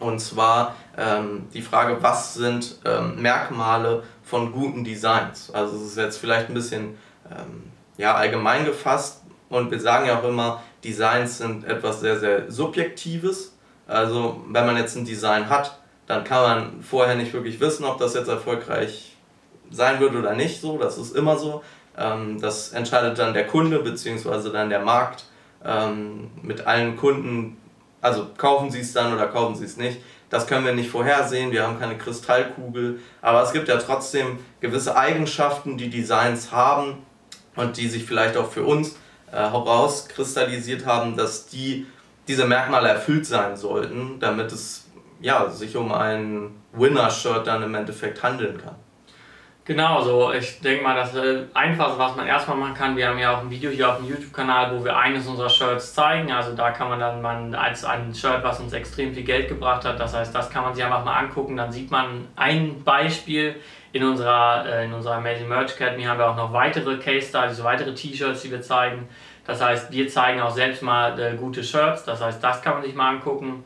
und 0.00 0.18
zwar 0.18 0.76
ähm, 0.96 1.46
die 1.52 1.60
Frage, 1.60 1.98
was 2.00 2.32
sind 2.32 2.78
ähm, 2.86 3.20
Merkmale 3.20 4.02
von 4.22 4.50
guten 4.50 4.84
Designs? 4.84 5.50
Also 5.50 5.76
es 5.76 5.82
ist 5.82 5.98
jetzt 5.98 6.16
vielleicht 6.16 6.48
ein 6.48 6.54
bisschen 6.54 6.96
ähm, 7.30 7.64
ja, 7.98 8.14
allgemein 8.14 8.64
gefasst 8.64 9.24
und 9.50 9.70
wir 9.70 9.78
sagen 9.78 10.06
ja 10.06 10.20
auch 10.20 10.24
immer, 10.24 10.62
Designs 10.82 11.36
sind 11.36 11.64
etwas 11.64 12.00
sehr, 12.00 12.18
sehr 12.18 12.50
Subjektives. 12.50 13.58
Also 13.86 14.42
wenn 14.48 14.64
man 14.64 14.78
jetzt 14.78 14.96
ein 14.96 15.04
Design 15.04 15.50
hat, 15.50 15.78
dann 16.06 16.24
kann 16.24 16.42
man 16.42 16.82
vorher 16.82 17.14
nicht 17.14 17.34
wirklich 17.34 17.60
wissen, 17.60 17.84
ob 17.84 17.98
das 17.98 18.14
jetzt 18.14 18.28
erfolgreich 18.28 19.18
sein 19.70 20.00
wird 20.00 20.14
oder 20.14 20.32
nicht. 20.34 20.62
So, 20.62 20.78
das 20.78 20.96
ist 20.96 21.14
immer 21.14 21.36
so. 21.36 21.62
Ähm, 21.98 22.40
das 22.40 22.72
entscheidet 22.72 23.18
dann 23.18 23.34
der 23.34 23.46
Kunde 23.46 23.80
bzw. 23.80 24.50
dann 24.50 24.70
der 24.70 24.80
Markt 24.80 25.24
ähm, 25.64 26.30
mit 26.42 26.66
allen 26.66 26.96
Kunden. 26.96 27.56
Also 28.00 28.28
kaufen 28.36 28.70
sie 28.70 28.80
es 28.80 28.92
dann 28.92 29.12
oder 29.12 29.26
kaufen 29.26 29.56
sie 29.56 29.64
es 29.64 29.76
nicht. 29.76 30.00
Das 30.30 30.46
können 30.46 30.64
wir 30.64 30.74
nicht 30.74 30.90
vorhersehen, 30.90 31.52
wir 31.52 31.66
haben 31.66 31.80
keine 31.80 31.96
Kristallkugel, 31.96 33.00
aber 33.22 33.42
es 33.42 33.52
gibt 33.52 33.66
ja 33.66 33.78
trotzdem 33.78 34.38
gewisse 34.60 34.94
Eigenschaften, 34.94 35.78
die 35.78 35.88
Designs 35.88 36.52
haben 36.52 36.98
und 37.56 37.78
die 37.78 37.88
sich 37.88 38.04
vielleicht 38.04 38.36
auch 38.36 38.50
für 38.50 38.62
uns 38.62 38.96
äh, 39.32 39.36
herauskristallisiert 39.36 40.84
haben, 40.84 41.16
dass 41.16 41.46
die 41.46 41.86
diese 42.28 42.44
Merkmale 42.44 42.88
erfüllt 42.88 43.24
sein 43.24 43.56
sollten, 43.56 44.20
damit 44.20 44.52
es 44.52 44.88
ja, 45.20 45.48
sich 45.48 45.76
um 45.76 45.92
ein 45.92 46.50
Winner-Shirt 46.72 47.46
dann 47.46 47.62
im 47.62 47.74
Endeffekt 47.74 48.22
handeln 48.22 48.58
kann. 48.58 48.76
Genau, 49.68 50.00
so 50.00 50.32
ich 50.32 50.60
denke 50.60 50.82
mal, 50.82 50.96
das 50.96 51.14
Einfachste, 51.52 51.98
was 51.98 52.16
man 52.16 52.26
erstmal 52.26 52.56
machen 52.56 52.72
kann, 52.72 52.96
wir 52.96 53.06
haben 53.06 53.18
ja 53.18 53.36
auch 53.36 53.42
ein 53.42 53.50
Video 53.50 53.70
hier 53.70 53.90
auf 53.90 53.98
dem 53.98 54.06
YouTube-Kanal, 54.06 54.74
wo 54.74 54.82
wir 54.82 54.96
eines 54.96 55.26
unserer 55.26 55.50
Shirts 55.50 55.92
zeigen. 55.92 56.32
Also 56.32 56.56
da 56.56 56.70
kann 56.70 56.88
man 56.88 56.98
dann 56.98 57.20
man 57.20 57.54
als 57.54 57.84
ein 57.84 58.14
Shirt, 58.14 58.42
was 58.42 58.60
uns 58.60 58.72
extrem 58.72 59.12
viel 59.12 59.24
Geld 59.24 59.46
gebracht 59.46 59.84
hat, 59.84 60.00
das 60.00 60.14
heißt, 60.14 60.34
das 60.34 60.48
kann 60.48 60.64
man 60.64 60.74
sich 60.74 60.82
einfach 60.82 61.04
mal 61.04 61.18
angucken. 61.18 61.58
Dann 61.58 61.70
sieht 61.70 61.90
man 61.90 62.28
ein 62.34 62.82
Beispiel 62.82 63.56
in 63.92 64.04
unserer, 64.04 64.64
äh, 64.66 64.86
in 64.86 64.94
unserer 64.94 65.16
Amazing 65.16 65.48
Merch 65.48 65.74
Academy 65.74 66.04
haben 66.04 66.18
wir 66.18 66.30
auch 66.30 66.36
noch 66.36 66.54
weitere 66.54 66.96
Case 66.96 67.28
Studies, 67.28 67.62
weitere 67.62 67.92
T-Shirts, 67.92 68.40
die 68.40 68.50
wir 68.50 68.62
zeigen. 68.62 69.06
Das 69.46 69.62
heißt, 69.62 69.92
wir 69.92 70.08
zeigen 70.08 70.40
auch 70.40 70.50
selbst 70.50 70.82
mal 70.82 71.20
äh, 71.20 71.36
gute 71.36 71.62
Shirts, 71.62 72.06
das 72.06 72.22
heißt, 72.22 72.42
das 72.42 72.62
kann 72.62 72.72
man 72.72 72.84
sich 72.84 72.94
mal 72.94 73.10
angucken. 73.10 73.64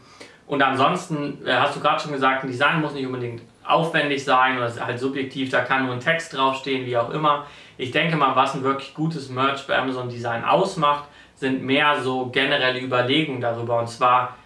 Und 0.48 0.62
ansonsten 0.62 1.46
äh, 1.46 1.52
hast 1.52 1.76
du 1.76 1.80
gerade 1.80 2.02
schon 2.02 2.10
gesagt, 2.10 2.42
ein 2.42 2.48
Design 2.48 2.80
muss 2.80 2.92
nicht 2.92 3.06
unbedingt 3.06 3.42
aufwendig 3.64 4.24
sein 4.24 4.56
oder 4.56 4.72
halt 4.84 4.98
subjektiv, 4.98 5.50
da 5.50 5.60
kann 5.60 5.86
nur 5.86 5.94
ein 5.94 6.00
Text 6.00 6.36
draufstehen, 6.36 6.86
wie 6.86 6.96
auch 6.96 7.10
immer. 7.10 7.46
Ich 7.78 7.90
denke 7.90 8.16
mal, 8.16 8.34
was 8.36 8.54
ein 8.54 8.62
wirklich 8.62 8.94
gutes 8.94 9.28
Merch 9.28 9.66
bei 9.66 9.78
Amazon 9.78 10.08
Design 10.08 10.44
ausmacht, 10.44 11.04
sind 11.36 11.62
mehr 11.62 12.00
so 12.00 12.26
generelle 12.26 12.80
Überlegungen 12.80 13.40
darüber. 13.40 13.78
Und 13.78 13.88
zwar, 13.88 14.36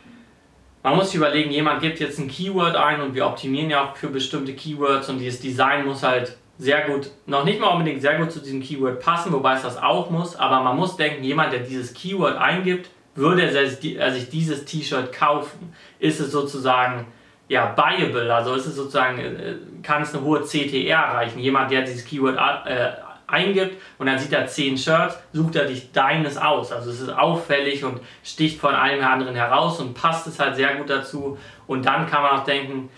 man 0.83 0.97
muss 0.97 1.07
sich 1.07 1.17
überlegen, 1.17 1.51
jemand 1.51 1.81
gibt 1.81 2.01
jetzt 2.01 2.19
ein 2.19 2.29
Keyword 2.29 2.77
ein 2.77 3.01
und 3.01 3.15
wir 3.15 3.27
optimieren 3.27 3.71
ja 3.71 3.85
auch 3.85 3.97
für 3.97 4.09
bestimmte 4.09 4.55
Keywords 4.55 5.09
und 5.09 5.19
dieses 5.19 5.41
Design 5.41 5.85
muss 5.85 6.03
halt 6.03 6.37
sehr 6.59 6.83
gut, 6.87 7.11
noch 7.27 7.45
nicht 7.45 7.61
mal 7.61 7.69
unbedingt 7.69 8.01
sehr 8.01 8.17
gut 8.19 8.33
zu 8.33 8.41
diesem 8.41 8.63
Keyword 8.63 9.01
passen, 9.01 9.33
wobei 9.33 9.55
es 9.55 9.63
das 9.63 9.77
auch 9.77 10.11
muss, 10.11 10.37
aber 10.37 10.63
man 10.63 10.77
muss 10.77 10.97
denken, 10.97 11.23
jemand, 11.23 11.53
der 11.53 11.61
dieses 11.61 11.93
Keyword 11.93 12.37
eingibt, 12.37 12.89
würde 13.15 13.43
er 13.43 14.13
sich 14.13 14.31
dieses 14.31 14.65
T-Shirt 14.65 15.13
kaufen? 15.13 15.73
Ist 15.99 16.21
es 16.21 16.31
sozusagen 16.31 17.07
ja, 17.49 17.67
buyable, 17.67 18.35
also 18.35 18.55
ist 18.55 18.67
es 18.67 18.77
sozusagen, 18.77 19.19
äh, 19.19 19.55
kann 19.83 20.03
es 20.03 20.15
eine 20.15 20.25
hohe 20.25 20.43
CTR 20.43 20.99
erreichen. 20.99 21.39
Jemand, 21.39 21.71
der 21.71 21.83
dieses 21.83 22.05
Keyword 22.05 22.37
äh, 22.67 22.91
eingibt 23.29 23.81
und 23.99 24.07
dann 24.07 24.19
sieht 24.19 24.33
er 24.33 24.47
10 24.47 24.79
Shirts, 24.79 25.19
sucht 25.33 25.57
er 25.57 25.67
dich 25.67 25.93
deines 25.93 26.37
aus. 26.37 26.73
Also 26.73 26.91
es 26.91 27.01
ist 27.01 27.11
auffällig 27.11 27.85
und 27.85 28.01
sticht 28.25 28.61
von 28.61 28.75
einem 28.75 29.05
anderen 29.05 29.35
heraus 29.35 29.81
und 29.81 29.95
passt 29.95 30.27
es 30.27 30.39
halt 30.39 30.57
sehr 30.57 30.75
gut 30.77 30.91
dazu. 30.91 31.39
Und 31.67 31.87
dann 31.87 32.09
kann 32.09 32.23
man 32.23 32.33
auch 32.33 32.45
denken, 32.45 32.89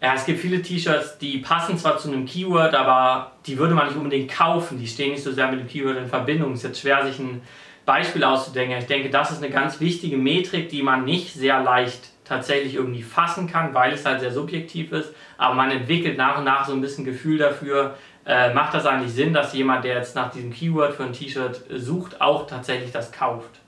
ja, 0.00 0.14
es 0.14 0.26
gibt 0.26 0.40
viele 0.40 0.60
T-Shirts, 0.60 1.18
die 1.18 1.38
passen 1.38 1.78
zwar 1.78 1.98
zu 1.98 2.08
einem 2.08 2.26
Keyword, 2.26 2.74
aber 2.74 3.32
die 3.46 3.56
würde 3.58 3.74
man 3.74 3.86
nicht 3.86 3.96
unbedingt 3.96 4.30
kaufen. 4.30 4.78
Die 4.78 4.86
stehen 4.86 5.12
nicht 5.12 5.24
so 5.24 5.32
sehr 5.32 5.48
mit 5.48 5.60
dem 5.60 5.68
Keyword 5.68 5.96
in 5.96 6.06
Verbindung. 6.06 6.52
Es 6.52 6.58
ist 6.58 6.64
jetzt 6.64 6.80
schwer, 6.80 7.04
sich 7.06 7.18
ein 7.18 7.40
Beispiel 7.86 8.22
auszudenken. 8.22 8.78
Ich 8.78 8.86
denke, 8.86 9.08
das 9.08 9.30
ist 9.30 9.42
eine 9.42 9.50
ganz 9.50 9.80
wichtige 9.80 10.16
Metrik, 10.16 10.68
die 10.68 10.82
man 10.82 11.04
nicht 11.04 11.32
sehr 11.32 11.62
leicht 11.62 12.10
tatsächlich 12.28 12.74
irgendwie 12.74 13.02
fassen 13.02 13.46
kann, 13.46 13.72
weil 13.74 13.92
es 13.92 14.04
halt 14.04 14.20
sehr 14.20 14.32
subjektiv 14.32 14.92
ist. 14.92 15.12
Aber 15.38 15.54
man 15.54 15.70
entwickelt 15.70 16.18
nach 16.18 16.38
und 16.38 16.44
nach 16.44 16.66
so 16.66 16.72
ein 16.72 16.80
bisschen 16.80 17.04
Gefühl 17.04 17.38
dafür, 17.38 17.96
äh, 18.26 18.52
macht 18.52 18.74
das 18.74 18.86
eigentlich 18.86 19.12
Sinn, 19.12 19.32
dass 19.32 19.52
jemand, 19.52 19.84
der 19.84 19.94
jetzt 19.94 20.16
nach 20.16 20.30
diesem 20.30 20.52
Keyword 20.52 20.94
für 20.94 21.04
ein 21.04 21.12
T-Shirt 21.12 21.62
sucht, 21.70 22.20
auch 22.20 22.46
tatsächlich 22.46 22.90
das 22.90 23.12
kauft. 23.12 23.60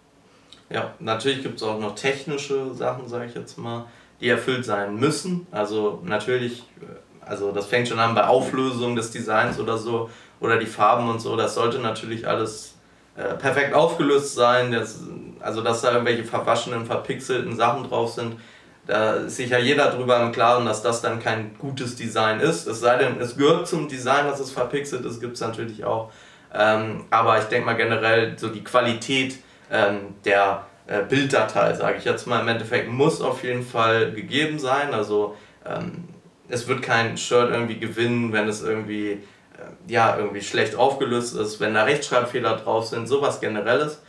Ja, 0.71 0.93
natürlich 0.99 1.43
gibt 1.43 1.57
es 1.57 1.63
auch 1.63 1.79
noch 1.79 1.95
technische 1.95 2.75
Sachen, 2.75 3.09
sage 3.09 3.27
ich 3.27 3.35
jetzt 3.35 3.57
mal, 3.57 3.87
die 4.21 4.29
erfüllt 4.29 4.65
sein 4.65 4.97
müssen. 4.97 5.47
Also 5.51 6.03
natürlich, 6.05 6.65
äh, 6.81 7.25
also 7.27 7.53
das 7.53 7.67
fängt 7.67 7.89
schon 7.89 8.01
an 8.01 8.15
bei 8.15 8.27
Auflösung 8.27 8.97
des 8.97 9.13
Designs 9.13 9.61
oder 9.61 9.79
so 9.79 10.11
oder 10.41 10.59
die 10.59 10.67
Farben 10.67 11.09
und 11.09 11.21
so. 11.21 11.37
Das 11.37 11.55
sollte 11.55 11.79
natürlich 11.79 12.27
alles 12.27 12.75
äh, 13.17 13.35
perfekt 13.35 13.75
aufgelöst 13.75 14.35
sein. 14.35 14.73
Das, 14.73 15.01
also 15.49 15.63
dass 15.63 15.81
da 15.81 15.93
irgendwelche 15.93 16.25
verwaschenen, 16.25 16.85
verpixelten 16.85 17.57
Sachen 17.57 17.89
drauf 17.89 18.13
sind. 18.13 18.37
Da 18.87 19.15
ist 19.15 19.37
sich 19.37 19.49
ja 19.49 19.59
jeder 19.59 19.91
drüber 19.91 20.21
im 20.23 20.31
Klaren, 20.31 20.67
dass 20.67 20.83
das 20.83 21.01
dann 21.01 21.23
kein 21.23 21.57
gutes 21.59 21.97
Design 21.97 22.41
ist. 22.41 22.67
Es 22.67 22.81
sei 22.81 22.99
denn, 22.99 23.19
es 23.19 23.37
gehört 23.37 23.67
zum 23.67 23.89
Design, 23.89 24.27
dass 24.27 24.41
es 24.41 24.51
verpixelt 24.51 25.07
ist, 25.07 25.21
gibt 25.21 25.35
es 25.35 25.41
natürlich 25.41 25.85
auch. 25.85 26.13
Ähm, 26.55 27.07
aber 27.09 27.39
ich 27.39 27.45
denke 27.45 27.65
mal 27.65 27.77
generell, 27.77 28.39
so 28.39 28.49
die 28.49 28.63
Qualität 28.63 29.39
ähm, 29.71 30.15
der 30.27 30.67
äh, 30.87 31.03
Bilddatei, 31.03 31.73
sage 31.75 31.97
ich 31.99 32.05
jetzt 32.05 32.27
mal, 32.27 32.41
im 32.41 32.49
Endeffekt 32.49 32.91
muss 32.91 33.23
auf 33.23 33.43
jeden 33.43 33.63
Fall 33.63 34.13
gegeben 34.13 34.59
sein. 34.59 34.93
Also 34.93 35.35
ähm, 35.67 36.05
es 36.49 36.69
wird 36.69 36.83
kein 36.83 37.17
Shirt 37.17 37.51
irgendwie 37.51 37.79
gewinnen, 37.79 38.35
wenn 38.35 38.49
es 38.49 38.63
irgendwie, 38.63 39.13
äh, 39.13 39.21
ja, 39.87 40.17
irgendwie 40.17 40.43
schlecht 40.43 40.77
aufgelöst 40.77 41.37
ist, 41.37 41.59
wenn 41.61 41.73
da 41.73 41.85
Rechtschreibfehler 41.85 42.57
drauf 42.57 42.87
sind, 42.87 43.07
sowas 43.07 43.41
generelles. 43.41 44.03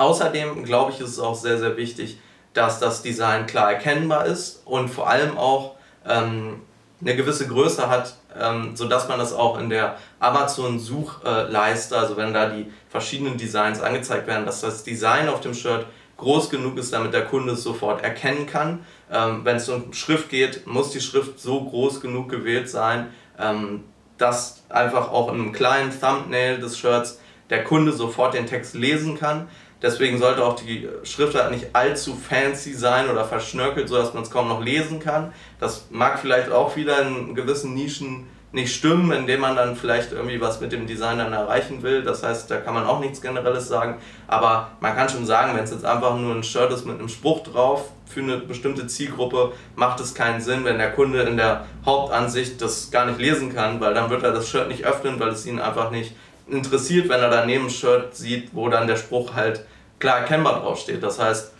Außerdem 0.00 0.64
glaube 0.64 0.92
ich, 0.92 1.00
ist 1.00 1.10
es 1.10 1.18
auch 1.18 1.34
sehr, 1.34 1.58
sehr 1.58 1.76
wichtig, 1.76 2.18
dass 2.54 2.80
das 2.80 3.02
Design 3.02 3.46
klar 3.46 3.70
erkennbar 3.70 4.24
ist 4.24 4.62
und 4.64 4.88
vor 4.88 5.10
allem 5.10 5.36
auch 5.36 5.74
ähm, 6.08 6.62
eine 7.02 7.16
gewisse 7.16 7.46
Größe 7.46 7.90
hat, 7.90 8.14
ähm, 8.40 8.74
sodass 8.74 9.08
man 9.08 9.18
das 9.18 9.34
auch 9.34 9.58
in 9.58 9.68
der 9.68 9.96
Amazon-Suchleiste, 10.18 11.98
also 11.98 12.16
wenn 12.16 12.32
da 12.32 12.48
die 12.48 12.72
verschiedenen 12.88 13.36
Designs 13.36 13.82
angezeigt 13.82 14.26
werden, 14.26 14.46
dass 14.46 14.62
das 14.62 14.84
Design 14.84 15.28
auf 15.28 15.42
dem 15.42 15.52
Shirt 15.52 15.84
groß 16.16 16.48
genug 16.48 16.78
ist, 16.78 16.94
damit 16.94 17.12
der 17.12 17.26
Kunde 17.26 17.52
es 17.52 17.62
sofort 17.62 18.02
erkennen 18.02 18.46
kann. 18.46 18.86
Ähm, 19.12 19.44
Wenn 19.44 19.56
es 19.56 19.68
um 19.68 19.92
Schrift 19.92 20.30
geht, 20.30 20.66
muss 20.66 20.92
die 20.92 21.02
Schrift 21.02 21.38
so 21.38 21.62
groß 21.62 22.00
genug 22.00 22.30
gewählt 22.30 22.70
sein, 22.70 23.08
ähm, 23.38 23.84
dass 24.16 24.62
einfach 24.70 25.10
auch 25.10 25.28
in 25.28 25.34
einem 25.34 25.52
kleinen 25.52 25.92
Thumbnail 25.98 26.58
des 26.58 26.78
Shirts 26.78 27.20
der 27.50 27.64
Kunde 27.64 27.92
sofort 27.92 28.32
den 28.32 28.46
Text 28.46 28.74
lesen 28.74 29.18
kann. 29.18 29.48
Deswegen 29.82 30.18
sollte 30.18 30.44
auch 30.44 30.56
die 30.56 30.88
Schriftart 31.04 31.50
nicht 31.50 31.74
allzu 31.74 32.14
fancy 32.14 32.74
sein 32.74 33.08
oder 33.08 33.24
verschnörkelt, 33.24 33.88
sodass 33.88 34.12
man 34.12 34.22
es 34.22 34.30
kaum 34.30 34.48
noch 34.48 34.62
lesen 34.62 35.00
kann. 35.00 35.32
Das 35.58 35.86
mag 35.90 36.18
vielleicht 36.18 36.50
auch 36.50 36.76
wieder 36.76 37.00
in 37.02 37.34
gewissen 37.34 37.74
Nischen 37.74 38.26
nicht 38.52 38.74
stimmen, 38.74 39.12
indem 39.12 39.40
man 39.40 39.54
dann 39.54 39.76
vielleicht 39.76 40.12
irgendwie 40.12 40.40
was 40.40 40.60
mit 40.60 40.72
dem 40.72 40.86
Design 40.86 41.18
dann 41.18 41.32
erreichen 41.32 41.82
will. 41.82 42.02
Das 42.02 42.22
heißt, 42.22 42.50
da 42.50 42.56
kann 42.56 42.74
man 42.74 42.84
auch 42.84 42.98
nichts 42.98 43.20
Generelles 43.20 43.68
sagen. 43.68 43.98
Aber 44.26 44.72
man 44.80 44.94
kann 44.96 45.08
schon 45.08 45.24
sagen, 45.24 45.56
wenn 45.56 45.64
es 45.64 45.70
jetzt 45.70 45.84
einfach 45.84 46.16
nur 46.16 46.34
ein 46.34 46.42
Shirt 46.42 46.72
ist 46.72 46.84
mit 46.84 46.98
einem 46.98 47.08
Spruch 47.08 47.44
drauf, 47.44 47.90
für 48.06 48.20
eine 48.20 48.38
bestimmte 48.38 48.88
Zielgruppe 48.88 49.52
macht 49.76 50.00
es 50.00 50.14
keinen 50.14 50.40
Sinn, 50.40 50.64
wenn 50.64 50.78
der 50.78 50.90
Kunde 50.90 51.22
in 51.22 51.36
der 51.36 51.66
Hauptansicht 51.86 52.60
das 52.60 52.90
gar 52.90 53.06
nicht 53.06 53.20
lesen 53.20 53.54
kann, 53.54 53.80
weil 53.80 53.94
dann 53.94 54.10
wird 54.10 54.24
er 54.24 54.32
das 54.32 54.48
Shirt 54.48 54.66
nicht 54.66 54.84
öffnen, 54.84 55.20
weil 55.20 55.28
es 55.28 55.46
ihn 55.46 55.60
einfach 55.60 55.92
nicht 55.92 56.16
interessiert, 56.50 57.08
wenn 57.08 57.20
er 57.20 57.30
daneben 57.30 57.66
ein 57.66 57.70
Shirt 57.70 58.14
sieht, 58.14 58.54
wo 58.54 58.68
dann 58.68 58.86
der 58.86 58.96
Spruch 58.96 59.34
halt 59.34 59.64
klar 59.98 60.18
erkennbar 60.18 60.60
draufsteht. 60.60 61.02
Das 61.02 61.18
heißt, 61.18 61.52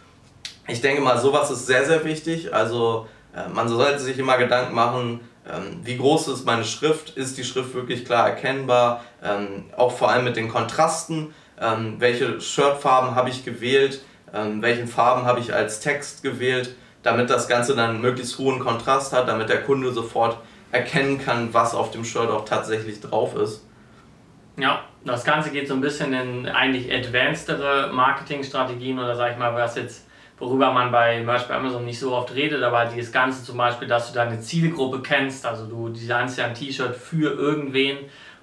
ich 0.68 0.80
denke 0.80 1.02
mal, 1.02 1.18
sowas 1.18 1.50
ist 1.50 1.66
sehr, 1.66 1.84
sehr 1.84 2.04
wichtig. 2.04 2.54
Also 2.54 3.06
äh, 3.34 3.48
man 3.48 3.68
sollte 3.68 4.00
sich 4.00 4.18
immer 4.18 4.38
Gedanken 4.38 4.74
machen, 4.74 5.20
ähm, 5.48 5.80
wie 5.82 5.96
groß 5.96 6.28
ist 6.28 6.44
meine 6.44 6.64
Schrift, 6.64 7.10
ist 7.10 7.38
die 7.38 7.44
Schrift 7.44 7.74
wirklich 7.74 8.04
klar 8.04 8.28
erkennbar, 8.28 9.04
ähm, 9.22 9.64
auch 9.76 9.92
vor 9.92 10.10
allem 10.10 10.24
mit 10.24 10.36
den 10.36 10.48
Kontrasten, 10.48 11.34
ähm, 11.60 11.96
welche 11.98 12.40
Shirtfarben 12.40 13.14
habe 13.14 13.30
ich 13.30 13.44
gewählt, 13.44 14.02
welchen 14.32 14.86
Farben 14.86 15.24
habe 15.24 15.40
ich 15.40 15.52
als 15.52 15.80
Text 15.80 16.22
gewählt, 16.22 16.76
damit 17.02 17.30
das 17.30 17.48
Ganze 17.48 17.74
dann 17.74 18.00
möglichst 18.00 18.38
hohen 18.38 18.60
Kontrast 18.60 19.12
hat, 19.12 19.26
damit 19.26 19.48
der 19.48 19.64
Kunde 19.64 19.92
sofort 19.92 20.36
erkennen 20.70 21.18
kann, 21.18 21.52
was 21.52 21.74
auf 21.74 21.90
dem 21.90 22.04
Shirt 22.04 22.30
auch 22.30 22.44
tatsächlich 22.44 23.00
drauf 23.00 23.34
ist. 23.34 23.64
Ja, 24.60 24.84
das 25.04 25.24
Ganze 25.24 25.50
geht 25.50 25.68
so 25.68 25.74
ein 25.74 25.80
bisschen 25.80 26.12
in 26.12 26.46
eigentlich 26.46 26.92
advancedere 26.92 27.90
Marketingstrategien 27.92 28.98
oder 28.98 29.16
sag 29.16 29.32
ich 29.32 29.38
mal, 29.38 29.54
was 29.54 29.76
jetzt 29.76 30.06
worüber 30.38 30.72
man 30.72 30.90
bei 30.90 31.22
bei 31.24 31.54
Amazon 31.54 31.84
nicht 31.84 31.98
so 31.98 32.14
oft 32.14 32.34
redet, 32.34 32.62
aber 32.62 32.86
dieses 32.86 33.12
Ganze 33.12 33.44
zum 33.44 33.56
Beispiel, 33.56 33.88
dass 33.88 34.10
du 34.10 34.14
deine 34.14 34.40
Zielgruppe 34.40 35.00
kennst, 35.00 35.46
also 35.46 35.66
du 35.66 35.88
designst 35.88 36.38
ja 36.38 36.46
ein 36.46 36.54
T-Shirt 36.54 36.94
für 36.96 37.32
irgendwen 37.32 37.98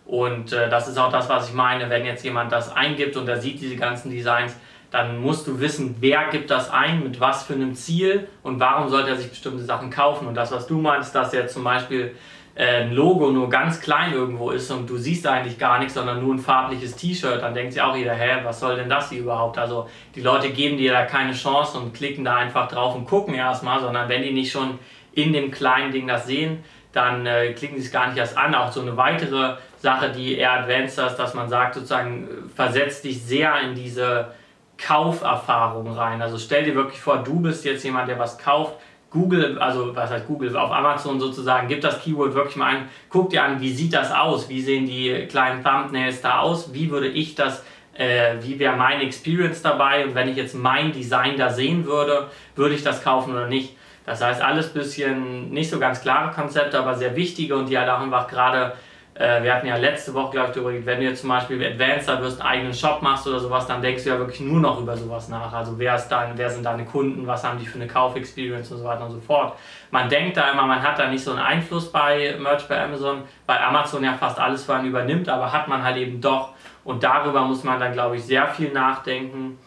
und 0.06 0.54
äh, 0.54 0.70
das 0.70 0.88
ist 0.88 0.98
auch 0.98 1.12
das, 1.12 1.28
was 1.28 1.50
ich 1.50 1.54
meine, 1.54 1.90
wenn 1.90 2.06
jetzt 2.06 2.24
jemand 2.24 2.52
das 2.52 2.76
eingibt 2.76 3.18
und 3.18 3.28
er 3.28 3.40
sieht 3.40 3.60
diese 3.60 3.76
ganzen 3.76 4.10
Designs, 4.10 4.56
dann 4.90 5.20
musst 5.20 5.46
du 5.48 5.60
wissen, 5.60 5.98
wer 6.00 6.30
gibt 6.30 6.50
das 6.50 6.72
ein, 6.72 7.04
mit 7.04 7.20
was 7.20 7.44
für 7.44 7.54
einem 7.54 7.76
Ziel 7.76 8.28
und 8.42 8.60
warum 8.60 8.90
sollte 8.90 9.10
er 9.10 9.16
sich 9.18 9.30
bestimmte 9.30 9.64
Sachen 9.64 9.90
kaufen. 9.90 10.28
Und 10.28 10.36
das, 10.36 10.52
was 10.52 10.66
du 10.66 10.78
meinst, 10.80 11.14
dass 11.14 11.34
er 11.34 11.48
zum 11.48 11.66
Beispiel 11.66 12.16
ein 12.58 12.92
Logo 12.92 13.30
nur 13.30 13.50
ganz 13.50 13.80
klein 13.82 14.14
irgendwo 14.14 14.50
ist 14.50 14.72
und 14.72 14.90
du 14.90 14.98
siehst 14.98 15.28
eigentlich 15.28 15.60
gar 15.60 15.78
nichts, 15.78 15.94
sondern 15.94 16.24
nur 16.24 16.34
ein 16.34 16.40
farbliches 16.40 16.96
T-Shirt, 16.96 17.44
dann 17.44 17.54
denkt 17.54 17.74
sich 17.74 17.82
auch 17.82 17.96
jeder, 17.96 18.16
hä, 18.16 18.40
was 18.44 18.60
soll 18.60 18.76
denn 18.76 18.90
das 18.90 19.10
hier 19.10 19.20
überhaupt? 19.20 19.60
Also 19.60 19.88
die 20.16 20.22
Leute 20.22 20.50
geben 20.50 20.78
dir 20.78 20.92
da 20.92 21.06
keine 21.06 21.34
Chance 21.34 21.78
und 21.78 21.94
klicken 21.94 22.26
da 22.26 22.36
einfach 22.36 22.68
drauf 22.68 22.96
und 22.96 23.06
gucken 23.06 23.36
erstmal, 23.36 23.80
sondern 23.80 24.10
wenn 24.10 24.24
die 24.24 24.34
nicht 24.34 24.52
schon 24.52 24.80
in 25.14 25.34
dem 25.34 25.52
kleinen 25.52 25.92
Ding 25.92 26.08
das 26.08 26.26
sehen, 26.26 26.64
dann 26.94 27.28
äh, 27.28 27.54
klicken 27.54 27.78
sie 27.78 27.86
es 27.86 27.92
gar 27.92 28.08
nicht 28.08 28.18
erst 28.18 28.36
an. 28.36 28.56
Auch 28.56 28.72
so 28.72 28.82
eine 28.82 28.98
weitere 28.98 29.58
Sache, 29.78 30.10
die 30.10 30.38
eher 30.38 30.54
advanced 30.54 30.98
ist, 30.98 31.16
dass 31.18 31.36
man 31.36 31.50
sagt, 31.50 31.76
sozusagen, 31.76 32.28
versetzt 32.56 33.04
dich 33.04 33.22
sehr 33.22 33.60
in 33.62 33.76
diese 33.76 34.32
Kauferfahrung 34.78 35.92
rein. 35.92 36.24
Also 36.24 36.40
stell 36.40 36.64
dir 36.64 36.74
wirklich 36.74 37.00
vor, 37.02 37.18
du 37.18 37.40
bist 37.40 37.66
jetzt 37.66 37.84
jemand, 37.84 38.10
der 38.10 38.18
was 38.18 38.40
kauft 38.40 38.78
Google, 39.10 39.58
also 39.60 39.96
was 39.96 40.12
heißt 40.12 40.28
Google, 40.28 40.56
auf 40.58 40.72
Amazon 40.72 41.20
sozusagen, 41.20 41.68
gib 41.68 41.82
das 41.82 42.02
Keyword 42.02 42.34
wirklich 42.34 42.56
mal 42.58 42.76
ein, 42.76 42.90
guck 43.10 43.30
dir 43.30 43.44
an, 43.44 43.62
wie 43.62 43.72
sieht 43.72 43.94
das 43.94 44.12
aus, 44.12 44.50
wie 44.50 44.62
sehen 44.62 44.86
die 44.86 45.28
kleinen 45.30 45.64
Thumbnails 45.64 46.22
da 46.22 46.40
aus, 46.40 46.74
wie 46.74 46.90
würde 46.90 47.08
ich 47.08 47.36
das, 47.36 47.64
äh, 47.94 48.36
wie 48.42 48.60
wäre 48.60 48.76
meine 48.76 49.04
Experience 49.04 49.62
dabei? 49.62 50.06
Und 50.06 50.14
wenn 50.14 50.28
ich 50.28 50.36
jetzt 50.36 50.56
mein 50.56 50.92
Design 50.92 51.38
da 51.38 51.50
sehen 51.50 51.86
würde, 51.86 52.28
würde 52.56 52.76
ich 52.76 52.84
das 52.84 53.04
kaufen 53.04 53.32
oder 53.34 53.48
nicht. 53.48 53.76
Das 54.06 54.22
heißt, 54.22 54.42
alles 54.42 54.70
bisschen 54.70 55.50
nicht 55.50 55.70
so 55.70 55.80
ganz 55.80 56.02
klare 56.02 56.34
Konzepte, 56.34 56.80
aber 56.80 56.96
sehr 56.96 57.16
wichtige 57.16 57.56
und 57.58 57.68
die 57.68 57.78
halt 57.78 57.90
auch 57.90 58.00
einfach 58.00 58.28
gerade 58.28 58.74
äh, 59.18 59.42
wir 59.42 59.56
hatten 59.56 59.66
ja 59.66 59.78
letzte 59.78 60.14
Woche, 60.14 60.32
glaube 60.32 60.50
ich, 60.50 60.56
darüber 60.56 60.86
wenn 60.86 61.00
du 61.00 61.06
jetzt 61.06 61.22
zum 61.22 61.30
Beispiel 61.30 61.64
Advancer 61.66 62.22
wirst, 62.22 62.40
einen 62.40 62.50
eigenen 62.50 62.74
Shop 62.74 63.02
machst 63.02 63.28
oder 63.28 63.40
sowas, 63.40 63.66
dann 63.66 63.82
denkst 63.82 64.04
du 64.04 64.10
ja 64.10 64.20
wirklich 64.20 64.42
nur 64.42 64.60
noch 64.60 64.80
über 64.80 64.96
sowas 64.96 65.28
nach. 65.28 65.52
Also 65.52 65.80
wer, 65.80 65.96
ist 65.96 66.08
dein, 66.10 66.38
wer 66.38 66.50
sind 66.50 66.64
deine 66.64 66.86
Kunden, 66.86 67.26
was 67.26 67.44
haben 67.44 67.58
die 67.58 67.66
für 67.66 67.80
eine 67.80 67.88
Kaufexperience 67.88 68.72
und 68.72 68.78
so 68.78 68.84
weiter 68.84 69.06
und 69.06 69.12
so 69.12 69.20
fort. 69.20 69.58
Man 69.90 70.08
denkt 70.08 70.38
da 70.38 70.52
immer, 70.52 70.68
man 70.68 70.84
hat 70.84 71.00
da 71.00 71.08
nicht 71.10 71.24
so 71.24 71.32
einen 71.32 71.40
Einfluss 71.40 71.92
bei 71.92 72.36
Merch 72.40 72.68
bei 72.68 72.84
Amazon, 72.84 73.24
weil 73.48 73.58
Amazon 73.58 74.04
ja 74.04 74.14
fast 74.14 74.40
alles 74.40 74.66
für 74.66 74.80
übernimmt, 74.86 75.30
aber 75.30 75.52
hat 75.52 75.68
man 75.68 75.84
halt 75.84 75.98
eben 75.98 76.22
doch. 76.22 76.54
Und 76.84 77.04
darüber 77.04 77.42
muss 77.42 77.64
man 77.64 77.80
dann, 77.80 77.94
glaube 77.94 78.18
ich, 78.18 78.24
sehr 78.24 78.48
viel 78.48 78.72
nachdenken. 78.72 79.58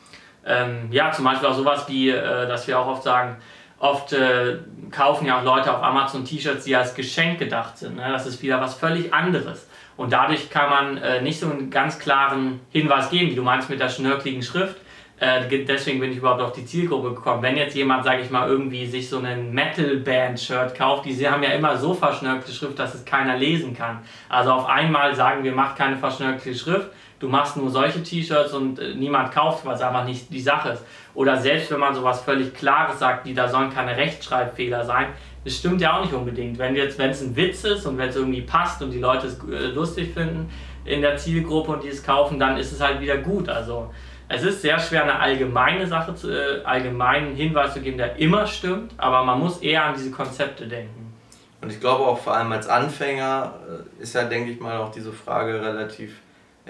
Ähm, 0.46 0.88
ja, 0.90 1.10
zum 1.10 1.24
Beispiel 1.24 1.48
auch 1.48 1.54
sowas 1.54 1.88
wie, 1.88 2.10
äh, 2.10 2.46
dass 2.46 2.68
wir 2.68 2.78
auch 2.78 2.86
oft 2.86 3.02
sagen, 3.02 3.36
Oft 3.80 4.12
äh, 4.12 4.58
kaufen 4.90 5.26
ja 5.26 5.40
auch 5.40 5.44
Leute 5.44 5.74
auf 5.74 5.82
Amazon 5.82 6.24
T-Shirts, 6.24 6.64
die 6.64 6.76
als 6.76 6.94
Geschenk 6.94 7.38
gedacht 7.38 7.78
sind. 7.78 7.96
Ne? 7.96 8.06
Das 8.12 8.26
ist 8.26 8.42
wieder 8.42 8.60
was 8.60 8.74
völlig 8.74 9.12
anderes. 9.12 9.66
Und 9.96 10.12
dadurch 10.12 10.50
kann 10.50 10.70
man 10.70 10.96
äh, 10.98 11.22
nicht 11.22 11.40
so 11.40 11.50
einen 11.50 11.70
ganz 11.70 11.98
klaren 11.98 12.60
Hinweis 12.70 13.10
geben, 13.10 13.30
wie 13.30 13.34
du 13.34 13.42
meinst 13.42 13.70
mit 13.70 13.80
der 13.80 13.88
schnörkeligen 13.88 14.42
Schrift. 14.42 14.76
Äh, 15.18 15.64
deswegen 15.64 15.98
bin 15.98 16.10
ich 16.10 16.18
überhaupt 16.18 16.42
auf 16.42 16.52
die 16.52 16.66
Zielgruppe 16.66 17.14
gekommen. 17.14 17.42
Wenn 17.42 17.56
jetzt 17.56 17.74
jemand, 17.74 18.04
sage 18.04 18.20
ich 18.22 18.30
mal, 18.30 18.48
irgendwie 18.48 18.86
sich 18.86 19.08
so 19.08 19.18
einen 19.18 19.52
Metal-Band-Shirt 19.52 20.74
kauft, 20.74 21.06
die 21.06 21.28
haben 21.28 21.42
ja 21.42 21.50
immer 21.50 21.76
so 21.76 21.94
verschnörkelte 21.94 22.52
Schrift, 22.52 22.78
dass 22.78 22.94
es 22.94 23.04
keiner 23.06 23.36
lesen 23.38 23.74
kann. 23.74 24.00
Also 24.28 24.52
auf 24.52 24.66
einmal 24.66 25.14
sagen 25.14 25.42
wir, 25.42 25.52
macht 25.52 25.76
keine 25.76 25.96
verschnörkelte 25.96 26.58
Schrift, 26.58 26.90
du 27.20 27.28
machst 27.28 27.56
nur 27.56 27.70
solche 27.70 28.02
T-Shirts 28.02 28.52
und 28.52 28.78
äh, 28.78 28.94
niemand 28.94 29.32
kauft, 29.32 29.64
was 29.64 29.80
einfach 29.80 30.04
nicht 30.04 30.32
die 30.32 30.40
Sache 30.40 30.70
ist. 30.70 30.84
Oder 31.14 31.36
selbst 31.36 31.70
wenn 31.70 31.78
man 31.78 31.94
sowas 31.94 32.22
völlig 32.22 32.52
Klares 32.54 32.98
sagt, 32.98 33.26
wie 33.26 33.34
da 33.34 33.46
sollen 33.46 33.72
keine 33.72 33.96
Rechtschreibfehler 33.96 34.84
sein, 34.84 35.08
das 35.44 35.54
stimmt 35.54 35.80
ja 35.80 35.96
auch 35.96 36.02
nicht 36.02 36.14
unbedingt. 36.14 36.58
Wenn 36.58 36.74
jetzt, 36.74 36.98
wenn 36.98 37.10
es 37.10 37.22
ein 37.22 37.36
Witz 37.36 37.64
ist 37.64 37.86
und 37.86 37.98
wenn 37.98 38.08
es 38.08 38.16
irgendwie 38.16 38.42
passt 38.42 38.82
und 38.82 38.90
die 38.90 38.98
Leute 38.98 39.28
es 39.28 39.38
äh, 39.44 39.66
lustig 39.68 40.12
finden 40.12 40.50
in 40.84 41.02
der 41.02 41.16
Zielgruppe 41.16 41.72
und 41.72 41.84
die 41.84 41.88
es 41.88 42.02
kaufen, 42.02 42.38
dann 42.38 42.56
ist 42.56 42.72
es 42.72 42.80
halt 42.80 43.00
wieder 43.00 43.18
gut. 43.18 43.48
Also 43.48 43.90
es 44.28 44.42
ist 44.42 44.62
sehr 44.62 44.78
schwer, 44.78 45.02
eine 45.02 45.18
allgemeine 45.18 45.86
Sache, 45.86 46.14
zu, 46.14 46.30
äh, 46.30 46.64
allgemeinen 46.64 47.34
Hinweis 47.34 47.74
zu 47.74 47.80
geben, 47.80 47.98
der 47.98 48.16
immer 48.16 48.46
stimmt, 48.46 48.92
aber 48.96 49.24
man 49.24 49.38
muss 49.38 49.58
eher 49.58 49.84
an 49.84 49.94
diese 49.94 50.10
Konzepte 50.10 50.66
denken. 50.66 51.12
Und 51.60 51.70
ich 51.70 51.80
glaube 51.80 52.04
auch 52.04 52.18
vor 52.18 52.34
allem 52.34 52.50
als 52.52 52.66
Anfänger 52.66 53.54
äh, 53.98 54.02
ist 54.02 54.14
ja, 54.14 54.24
denke 54.24 54.52
ich 54.52 54.60
mal, 54.60 54.78
auch 54.78 54.90
diese 54.90 55.12
Frage 55.12 55.60
relativ 55.60 56.14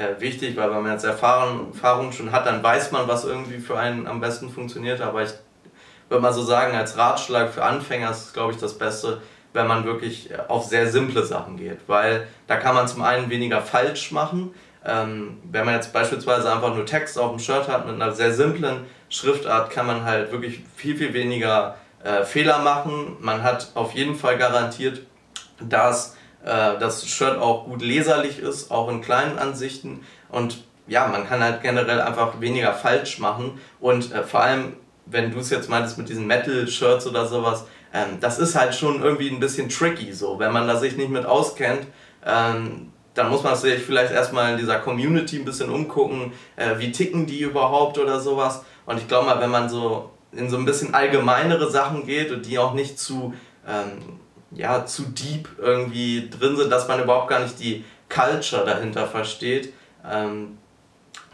äh, 0.00 0.20
wichtig, 0.20 0.56
weil 0.56 0.70
wenn 0.70 0.82
man 0.82 0.92
jetzt 0.92 1.04
Erfahrung, 1.04 1.72
Erfahrung 1.72 2.12
schon 2.12 2.32
hat, 2.32 2.46
dann 2.46 2.62
weiß 2.62 2.90
man, 2.90 3.06
was 3.06 3.24
irgendwie 3.24 3.58
für 3.58 3.78
einen 3.78 4.06
am 4.06 4.20
besten 4.20 4.50
funktioniert. 4.50 5.00
Aber 5.00 5.22
ich 5.22 5.30
würde 6.08 6.22
mal 6.22 6.32
so 6.32 6.42
sagen, 6.42 6.74
als 6.74 6.96
Ratschlag 6.96 7.52
für 7.52 7.62
Anfänger 7.62 8.10
ist 8.10 8.26
es, 8.26 8.32
glaube 8.32 8.52
ich, 8.52 8.58
das 8.58 8.78
Beste, 8.78 9.20
wenn 9.52 9.66
man 9.66 9.84
wirklich 9.84 10.30
auf 10.48 10.64
sehr 10.64 10.90
simple 10.90 11.24
Sachen 11.24 11.56
geht. 11.56 11.80
Weil 11.86 12.26
da 12.46 12.56
kann 12.56 12.74
man 12.74 12.88
zum 12.88 13.02
einen 13.02 13.30
weniger 13.30 13.60
falsch 13.60 14.10
machen. 14.10 14.54
Ähm, 14.86 15.38
wenn 15.44 15.66
man 15.66 15.74
jetzt 15.74 15.92
beispielsweise 15.92 16.50
einfach 16.50 16.74
nur 16.74 16.86
Text 16.86 17.18
auf 17.18 17.30
dem 17.30 17.38
Shirt 17.38 17.68
hat 17.68 17.84
mit 17.84 17.96
einer 17.96 18.12
sehr 18.12 18.32
simplen 18.32 18.86
Schriftart, 19.10 19.70
kann 19.70 19.86
man 19.86 20.04
halt 20.04 20.32
wirklich 20.32 20.62
viel, 20.74 20.96
viel 20.96 21.12
weniger 21.12 21.76
äh, 22.02 22.24
Fehler 22.24 22.60
machen. 22.60 23.16
Man 23.20 23.42
hat 23.42 23.72
auf 23.74 23.92
jeden 23.92 24.14
Fall 24.14 24.38
garantiert, 24.38 25.02
dass 25.60 26.16
äh, 26.44 26.78
das 26.78 27.06
Shirt 27.06 27.38
auch 27.38 27.64
gut 27.64 27.82
leserlich 27.82 28.38
ist, 28.38 28.70
auch 28.70 28.88
in 28.88 29.00
kleinen 29.00 29.38
Ansichten. 29.38 30.04
Und 30.28 30.64
ja, 30.86 31.06
man 31.06 31.26
kann 31.26 31.42
halt 31.42 31.62
generell 31.62 32.00
einfach 32.00 32.40
weniger 32.40 32.72
falsch 32.72 33.18
machen. 33.18 33.60
Und 33.80 34.12
äh, 34.12 34.22
vor 34.22 34.40
allem, 34.40 34.74
wenn 35.06 35.30
du 35.30 35.38
es 35.38 35.50
jetzt 35.50 35.68
meintest 35.68 35.98
mit 35.98 36.08
diesen 36.08 36.26
Metal-Shirts 36.26 37.06
oder 37.06 37.26
sowas, 37.26 37.64
ähm, 37.92 38.18
das 38.20 38.38
ist 38.38 38.54
halt 38.54 38.74
schon 38.74 39.02
irgendwie 39.02 39.28
ein 39.28 39.40
bisschen 39.40 39.68
tricky 39.68 40.12
so. 40.12 40.38
Wenn 40.38 40.52
man 40.52 40.66
da 40.66 40.76
sich 40.76 40.96
nicht 40.96 41.10
mit 41.10 41.26
auskennt, 41.26 41.86
ähm, 42.26 42.92
dann 43.14 43.28
muss 43.28 43.42
man 43.42 43.56
sich 43.56 43.82
vielleicht 43.82 44.12
erstmal 44.12 44.52
in 44.52 44.58
dieser 44.58 44.78
Community 44.78 45.38
ein 45.38 45.44
bisschen 45.44 45.70
umgucken, 45.70 46.32
äh, 46.56 46.78
wie 46.78 46.92
ticken 46.92 47.26
die 47.26 47.40
überhaupt 47.40 47.98
oder 47.98 48.20
sowas. 48.20 48.64
Und 48.86 48.98
ich 48.98 49.08
glaube 49.08 49.26
mal, 49.26 49.40
wenn 49.40 49.50
man 49.50 49.68
so 49.68 50.10
in 50.32 50.48
so 50.48 50.56
ein 50.56 50.64
bisschen 50.64 50.94
allgemeinere 50.94 51.70
Sachen 51.70 52.06
geht 52.06 52.30
und 52.30 52.46
die 52.46 52.58
auch 52.58 52.74
nicht 52.74 52.98
zu 52.98 53.34
ähm, 53.66 54.20
ja, 54.52 54.84
zu 54.84 55.02
deep 55.02 55.48
irgendwie 55.58 56.28
drin 56.28 56.56
sind, 56.56 56.70
dass 56.70 56.88
man 56.88 57.02
überhaupt 57.02 57.28
gar 57.28 57.40
nicht 57.40 57.58
die 57.60 57.84
Culture 58.08 58.64
dahinter 58.64 59.06
versteht, 59.06 59.72
ähm, 60.08 60.58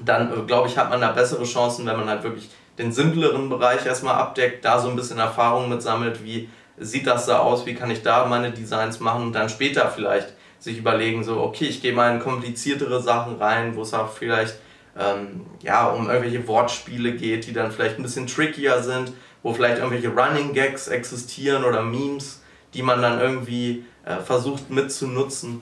dann 0.00 0.32
äh, 0.32 0.42
glaube 0.46 0.68
ich, 0.68 0.76
hat 0.76 0.90
man 0.90 1.00
da 1.00 1.12
bessere 1.12 1.44
Chancen, 1.44 1.86
wenn 1.86 1.96
man 1.96 2.08
halt 2.08 2.22
wirklich 2.22 2.50
den 2.78 2.92
simpleren 2.92 3.48
Bereich 3.48 3.86
erstmal 3.86 4.16
abdeckt, 4.16 4.64
da 4.64 4.78
so 4.78 4.90
ein 4.90 4.96
bisschen 4.96 5.18
Erfahrung 5.18 5.68
mit 5.70 5.82
sammelt, 5.82 6.22
wie 6.24 6.50
sieht 6.78 7.06
das 7.06 7.26
da 7.26 7.38
aus, 7.38 7.64
wie 7.64 7.74
kann 7.74 7.90
ich 7.90 8.02
da 8.02 8.26
meine 8.26 8.50
Designs 8.50 9.00
machen 9.00 9.22
und 9.22 9.32
dann 9.32 9.48
später 9.48 9.88
vielleicht 9.88 10.34
sich 10.58 10.78
überlegen, 10.78 11.24
so, 11.24 11.40
okay, 11.40 11.66
ich 11.66 11.80
gehe 11.80 11.94
mal 11.94 12.12
in 12.12 12.20
kompliziertere 12.20 13.00
Sachen 13.00 13.36
rein, 13.36 13.76
wo 13.76 13.82
es 13.82 13.94
auch 13.94 14.12
vielleicht 14.12 14.56
ähm, 14.98 15.46
ja, 15.62 15.86
um 15.86 16.08
irgendwelche 16.08 16.46
Wortspiele 16.46 17.12
geht, 17.12 17.46
die 17.46 17.52
dann 17.52 17.70
vielleicht 17.70 17.98
ein 17.98 18.02
bisschen 18.02 18.26
trickier 18.26 18.82
sind, 18.82 19.12
wo 19.42 19.52
vielleicht 19.52 19.78
irgendwelche 19.78 20.08
Running 20.08 20.52
Gags 20.52 20.88
existieren 20.88 21.64
oder 21.64 21.82
Memes, 21.82 22.42
die 22.76 22.82
man 22.82 23.00
dann 23.00 23.20
irgendwie 23.20 23.84
äh, 24.04 24.16
versucht 24.16 24.70
mitzunutzen. 24.70 25.60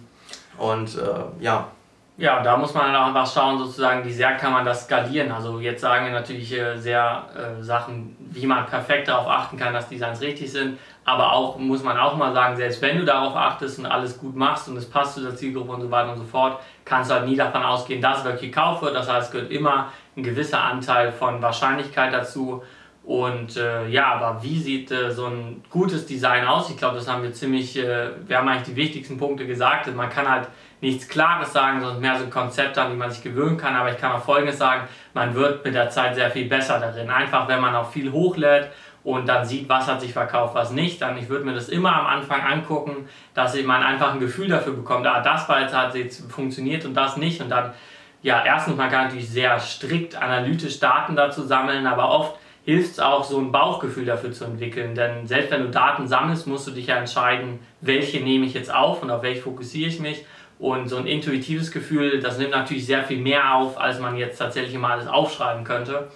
Und 0.58 0.96
äh, 0.96 1.42
ja, 1.42 1.68
ja, 2.16 2.40
da 2.44 2.56
muss 2.56 2.72
man 2.74 2.92
dann 2.92 3.02
auch 3.02 3.06
einfach 3.08 3.26
schauen, 3.26 3.58
sozusagen, 3.58 4.04
wie 4.04 4.12
sehr 4.12 4.36
kann 4.36 4.52
man 4.52 4.64
das 4.64 4.84
skalieren. 4.84 5.32
Also 5.32 5.58
jetzt 5.58 5.80
sagen 5.80 6.06
wir 6.06 6.12
natürlich 6.12 6.52
äh, 6.52 6.76
sehr 6.76 7.24
äh, 7.34 7.60
Sachen, 7.60 8.16
wie 8.30 8.46
man 8.46 8.66
perfekt 8.66 9.08
darauf 9.08 9.26
achten 9.26 9.58
kann, 9.58 9.74
dass 9.74 9.88
Designs 9.88 10.20
richtig 10.20 10.52
sind. 10.52 10.78
Aber 11.04 11.32
auch 11.32 11.58
muss 11.58 11.82
man 11.82 11.98
auch 11.98 12.16
mal 12.16 12.32
sagen, 12.32 12.56
selbst 12.56 12.80
wenn 12.82 12.98
du 12.98 13.04
darauf 13.04 13.34
achtest 13.34 13.80
und 13.80 13.86
alles 13.86 14.16
gut 14.16 14.36
machst 14.36 14.68
und 14.68 14.76
es 14.76 14.88
passt 14.88 15.14
zu 15.14 15.22
der 15.22 15.34
Zielgruppe 15.34 15.72
und 15.72 15.80
so 15.80 15.90
weiter 15.90 16.12
und 16.12 16.18
so 16.18 16.24
fort, 16.24 16.60
kannst 16.84 17.10
du 17.10 17.16
halt 17.16 17.26
nie 17.26 17.34
davon 17.34 17.64
ausgehen, 17.64 18.00
dass 18.00 18.18
es 18.18 18.24
wirklich 18.24 18.52
gekauft 18.52 18.82
wird. 18.82 18.94
Das 18.94 19.10
heißt, 19.10 19.26
es 19.26 19.32
gehört 19.32 19.50
immer 19.50 19.92
ein 20.16 20.22
gewisser 20.22 20.62
Anteil 20.62 21.10
von 21.10 21.42
Wahrscheinlichkeit 21.42 22.12
dazu. 22.12 22.62
Und 23.04 23.58
äh, 23.58 23.86
ja, 23.88 24.14
aber 24.14 24.42
wie 24.42 24.58
sieht 24.58 24.90
äh, 24.90 25.10
so 25.10 25.26
ein 25.26 25.62
gutes 25.68 26.06
Design 26.06 26.46
aus? 26.46 26.70
Ich 26.70 26.78
glaube, 26.78 26.96
das 26.96 27.06
haben 27.06 27.22
wir 27.22 27.34
ziemlich, 27.34 27.76
äh, 27.76 28.08
wir 28.26 28.38
haben 28.38 28.48
eigentlich 28.48 28.74
die 28.74 28.76
wichtigsten 28.76 29.18
Punkte 29.18 29.46
gesagt. 29.46 29.94
Man 29.94 30.08
kann 30.08 30.26
halt 30.26 30.48
nichts 30.80 31.06
Klares 31.06 31.52
sagen, 31.52 31.80
sondern 31.80 32.00
mehr 32.00 32.16
so 32.16 32.24
ein 32.24 32.30
Konzept 32.30 32.78
an 32.78 32.90
die 32.90 32.96
man 32.96 33.10
sich 33.10 33.22
gewöhnen 33.22 33.58
kann. 33.58 33.76
Aber 33.76 33.92
ich 33.92 33.98
kann 33.98 34.12
auch 34.12 34.24
Folgendes 34.24 34.56
sagen, 34.56 34.88
man 35.12 35.34
wird 35.34 35.62
mit 35.66 35.74
der 35.74 35.90
Zeit 35.90 36.14
sehr 36.14 36.30
viel 36.30 36.48
besser 36.48 36.80
darin. 36.80 37.10
Einfach, 37.10 37.46
wenn 37.46 37.60
man 37.60 37.74
auch 37.74 37.90
viel 37.90 38.10
hochlädt 38.10 38.70
und 39.02 39.28
dann 39.28 39.44
sieht, 39.44 39.68
was 39.68 39.86
hat 39.86 40.00
sich 40.00 40.14
verkauft, 40.14 40.54
was 40.54 40.70
nicht. 40.70 41.02
Dann 41.02 41.18
ich 41.18 41.28
würde 41.28 41.44
mir 41.44 41.54
das 41.54 41.68
immer 41.68 41.94
am 41.94 42.06
Anfang 42.06 42.40
angucken, 42.40 43.06
dass 43.34 43.54
man 43.64 43.82
einfach 43.82 44.14
ein 44.14 44.20
Gefühl 44.20 44.48
dafür 44.48 44.72
bekommt, 44.72 45.06
ah, 45.06 45.20
das 45.20 45.46
war 45.46 45.60
jetzt, 45.60 45.76
hat 45.76 45.94
jetzt 45.94 46.32
funktioniert 46.32 46.86
und 46.86 46.94
das 46.94 47.18
nicht. 47.18 47.42
Und 47.42 47.50
dann, 47.50 47.74
ja, 48.22 48.42
erstens, 48.46 48.78
man 48.78 48.90
kann 48.90 49.04
natürlich 49.04 49.28
sehr 49.28 49.60
strikt 49.60 50.16
analytisch 50.16 50.80
Daten 50.80 51.14
dazu 51.16 51.42
sammeln, 51.42 51.86
aber 51.86 52.08
oft 52.08 52.38
hilft 52.64 52.92
es 52.92 53.00
auch, 53.00 53.24
so 53.24 53.38
ein 53.38 53.52
Bauchgefühl 53.52 54.06
dafür 54.06 54.32
zu 54.32 54.44
entwickeln. 54.44 54.94
Denn 54.94 55.26
selbst 55.26 55.50
wenn 55.50 55.62
du 55.62 55.70
Daten 55.70 56.08
sammelst, 56.08 56.46
musst 56.46 56.66
du 56.66 56.70
dich 56.70 56.86
ja 56.86 56.96
entscheiden, 56.96 57.58
welche 57.80 58.20
nehme 58.20 58.46
ich 58.46 58.54
jetzt 58.54 58.72
auf 58.72 59.02
und 59.02 59.10
auf 59.10 59.22
welche 59.22 59.42
fokussiere 59.42 59.88
ich 59.88 60.00
mich. 60.00 60.24
Und 60.58 60.88
so 60.88 60.96
ein 60.96 61.06
intuitives 61.06 61.70
Gefühl, 61.72 62.20
das 62.20 62.38
nimmt 62.38 62.52
natürlich 62.52 62.86
sehr 62.86 63.02
viel 63.02 63.18
mehr 63.18 63.54
auf, 63.54 63.78
als 63.78 64.00
man 64.00 64.16
jetzt 64.16 64.38
tatsächlich 64.38 64.78
mal 64.78 64.92
alles 64.92 65.08
aufschreiben 65.08 65.64
könnte. 65.64 66.08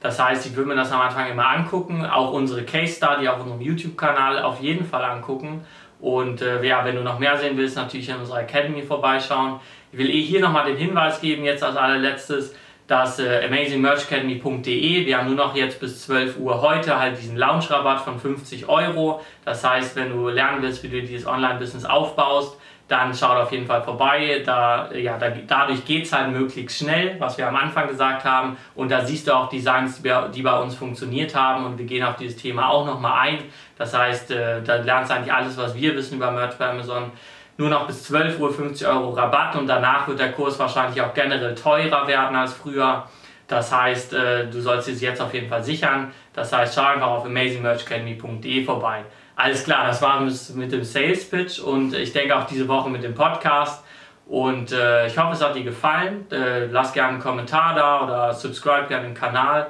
Das 0.00 0.18
heißt, 0.18 0.46
ich 0.46 0.56
würde 0.56 0.70
mir 0.70 0.76
das 0.76 0.92
am 0.92 1.00
Anfang 1.00 1.30
immer 1.30 1.46
angucken, 1.46 2.06
auch 2.06 2.32
unsere 2.32 2.62
Case 2.62 2.94
Study 2.94 3.28
auf 3.28 3.40
unserem 3.40 3.60
YouTube-Kanal 3.60 4.42
auf 4.42 4.60
jeden 4.60 4.86
Fall 4.86 5.04
angucken. 5.04 5.66
Und 6.00 6.40
äh, 6.40 6.64
ja, 6.64 6.82
wenn 6.86 6.96
du 6.96 7.02
noch 7.02 7.18
mehr 7.18 7.36
sehen 7.36 7.58
willst, 7.58 7.76
natürlich 7.76 8.08
in 8.08 8.16
unserer 8.16 8.40
Academy 8.40 8.82
vorbeischauen. 8.82 9.60
Ich 9.92 9.98
will 9.98 10.08
eh 10.08 10.22
hier 10.22 10.40
nochmal 10.40 10.64
den 10.64 10.76
Hinweis 10.76 11.20
geben, 11.20 11.44
jetzt 11.44 11.62
als 11.62 11.76
allerletztes, 11.76 12.54
dass 12.90 13.20
äh, 13.20 13.46
amazingmerchacademy.de, 13.46 15.06
wir 15.06 15.16
haben 15.16 15.28
nur 15.28 15.36
noch 15.36 15.54
jetzt 15.54 15.78
bis 15.78 16.02
12 16.06 16.38
Uhr 16.38 16.60
heute 16.60 16.98
halt 16.98 17.16
diesen 17.16 17.36
Launch-Rabatt 17.36 18.00
von 18.00 18.18
50 18.18 18.68
Euro. 18.68 19.20
Das 19.44 19.62
heißt, 19.62 19.94
wenn 19.94 20.10
du 20.10 20.28
lernen 20.28 20.60
willst, 20.60 20.82
wie 20.82 20.88
du 20.88 21.00
dieses 21.00 21.24
Online-Business 21.24 21.84
aufbaust, 21.84 22.58
dann 22.88 23.14
schaut 23.14 23.36
auf 23.36 23.52
jeden 23.52 23.66
Fall 23.66 23.84
vorbei. 23.84 24.42
Da, 24.44 24.90
ja, 24.92 25.16
da, 25.18 25.30
dadurch 25.30 25.84
geht 25.84 26.06
es 26.06 26.12
halt 26.12 26.32
möglichst 26.32 26.78
schnell, 26.78 27.14
was 27.20 27.38
wir 27.38 27.46
am 27.46 27.54
Anfang 27.54 27.86
gesagt 27.86 28.24
haben. 28.24 28.56
Und 28.74 28.90
da 28.90 29.04
siehst 29.04 29.28
du 29.28 29.36
auch 29.36 29.48
Designs, 29.48 30.02
die 30.34 30.42
bei 30.42 30.58
uns 30.58 30.74
funktioniert 30.74 31.36
haben. 31.36 31.66
Und 31.66 31.78
wir 31.78 31.86
gehen 31.86 32.02
auf 32.02 32.16
dieses 32.16 32.42
Thema 32.42 32.70
auch 32.70 32.84
nochmal 32.84 33.28
ein. 33.28 33.38
Das 33.78 33.96
heißt, 33.96 34.32
äh, 34.32 34.62
da 34.64 34.74
lernst 34.74 35.12
du 35.12 35.14
eigentlich 35.14 35.32
alles, 35.32 35.56
was 35.56 35.76
wir 35.76 35.94
wissen 35.94 36.16
über 36.16 36.32
Merch 36.32 36.56
bei 36.56 36.68
Amazon. 36.68 37.12
Nur 37.60 37.68
noch 37.68 37.86
bis 37.86 38.04
12 38.04 38.40
Uhr 38.40 38.50
50 38.50 38.88
Euro 38.88 39.10
Rabatt 39.10 39.54
und 39.54 39.66
danach 39.66 40.08
wird 40.08 40.18
der 40.18 40.32
Kurs 40.32 40.58
wahrscheinlich 40.58 40.98
auch 41.02 41.12
generell 41.12 41.54
teurer 41.54 42.06
werden 42.06 42.34
als 42.34 42.54
früher. 42.54 43.04
Das 43.48 43.70
heißt, 43.70 44.14
äh, 44.14 44.46
du 44.48 44.62
sollst 44.62 44.88
es 44.88 45.02
jetzt 45.02 45.20
auf 45.20 45.34
jeden 45.34 45.50
Fall 45.50 45.62
sichern. 45.62 46.10
Das 46.32 46.54
heißt, 46.54 46.74
schau 46.74 46.86
einfach 46.86 47.08
auf 47.08 47.26
amazingmerchacademy.de 47.26 48.64
vorbei. 48.64 49.04
Alles 49.36 49.62
klar, 49.64 49.86
das 49.86 50.00
war 50.00 50.22
mit 50.22 50.72
dem 50.72 50.84
Sales 50.84 51.28
Pitch 51.28 51.58
und 51.60 51.92
ich 51.92 52.14
denke 52.14 52.34
auch 52.34 52.44
diese 52.44 52.66
Woche 52.66 52.88
mit 52.88 53.02
dem 53.02 53.14
Podcast. 53.14 53.84
Und 54.26 54.72
äh, 54.72 55.06
ich 55.08 55.18
hoffe, 55.18 55.34
es 55.34 55.44
hat 55.44 55.54
dir 55.54 55.64
gefallen. 55.64 56.24
Äh, 56.32 56.64
lass 56.64 56.94
gerne 56.94 57.10
einen 57.10 57.20
Kommentar 57.20 57.74
da 57.74 58.04
oder 58.04 58.32
subscribe 58.32 58.86
gerne 58.88 59.08
den 59.08 59.14
Kanal. 59.14 59.66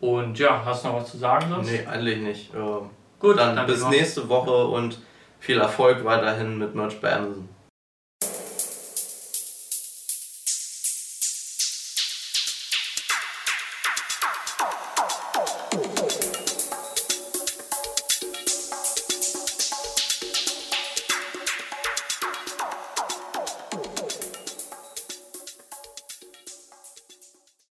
Und 0.00 0.38
ja, 0.38 0.62
hast 0.64 0.82
du 0.82 0.88
noch 0.88 1.02
was 1.02 1.10
zu 1.10 1.18
sagen 1.18 1.44
sonst? 1.50 1.70
Nee, 1.70 1.86
eigentlich 1.86 2.20
nicht. 2.20 2.54
Ähm, 2.54 2.88
Gut, 3.18 3.38
dann, 3.38 3.54
dann 3.54 3.66
bis 3.66 3.86
nächste 3.86 4.26
Woche 4.30 4.64
und 4.64 4.98
viel 5.44 5.60
Erfolg 5.60 6.02
weiterhin 6.04 6.58
mit 6.58 6.74
Merch 6.74 6.98
bei 7.02 7.14
Amazon. 7.14 7.48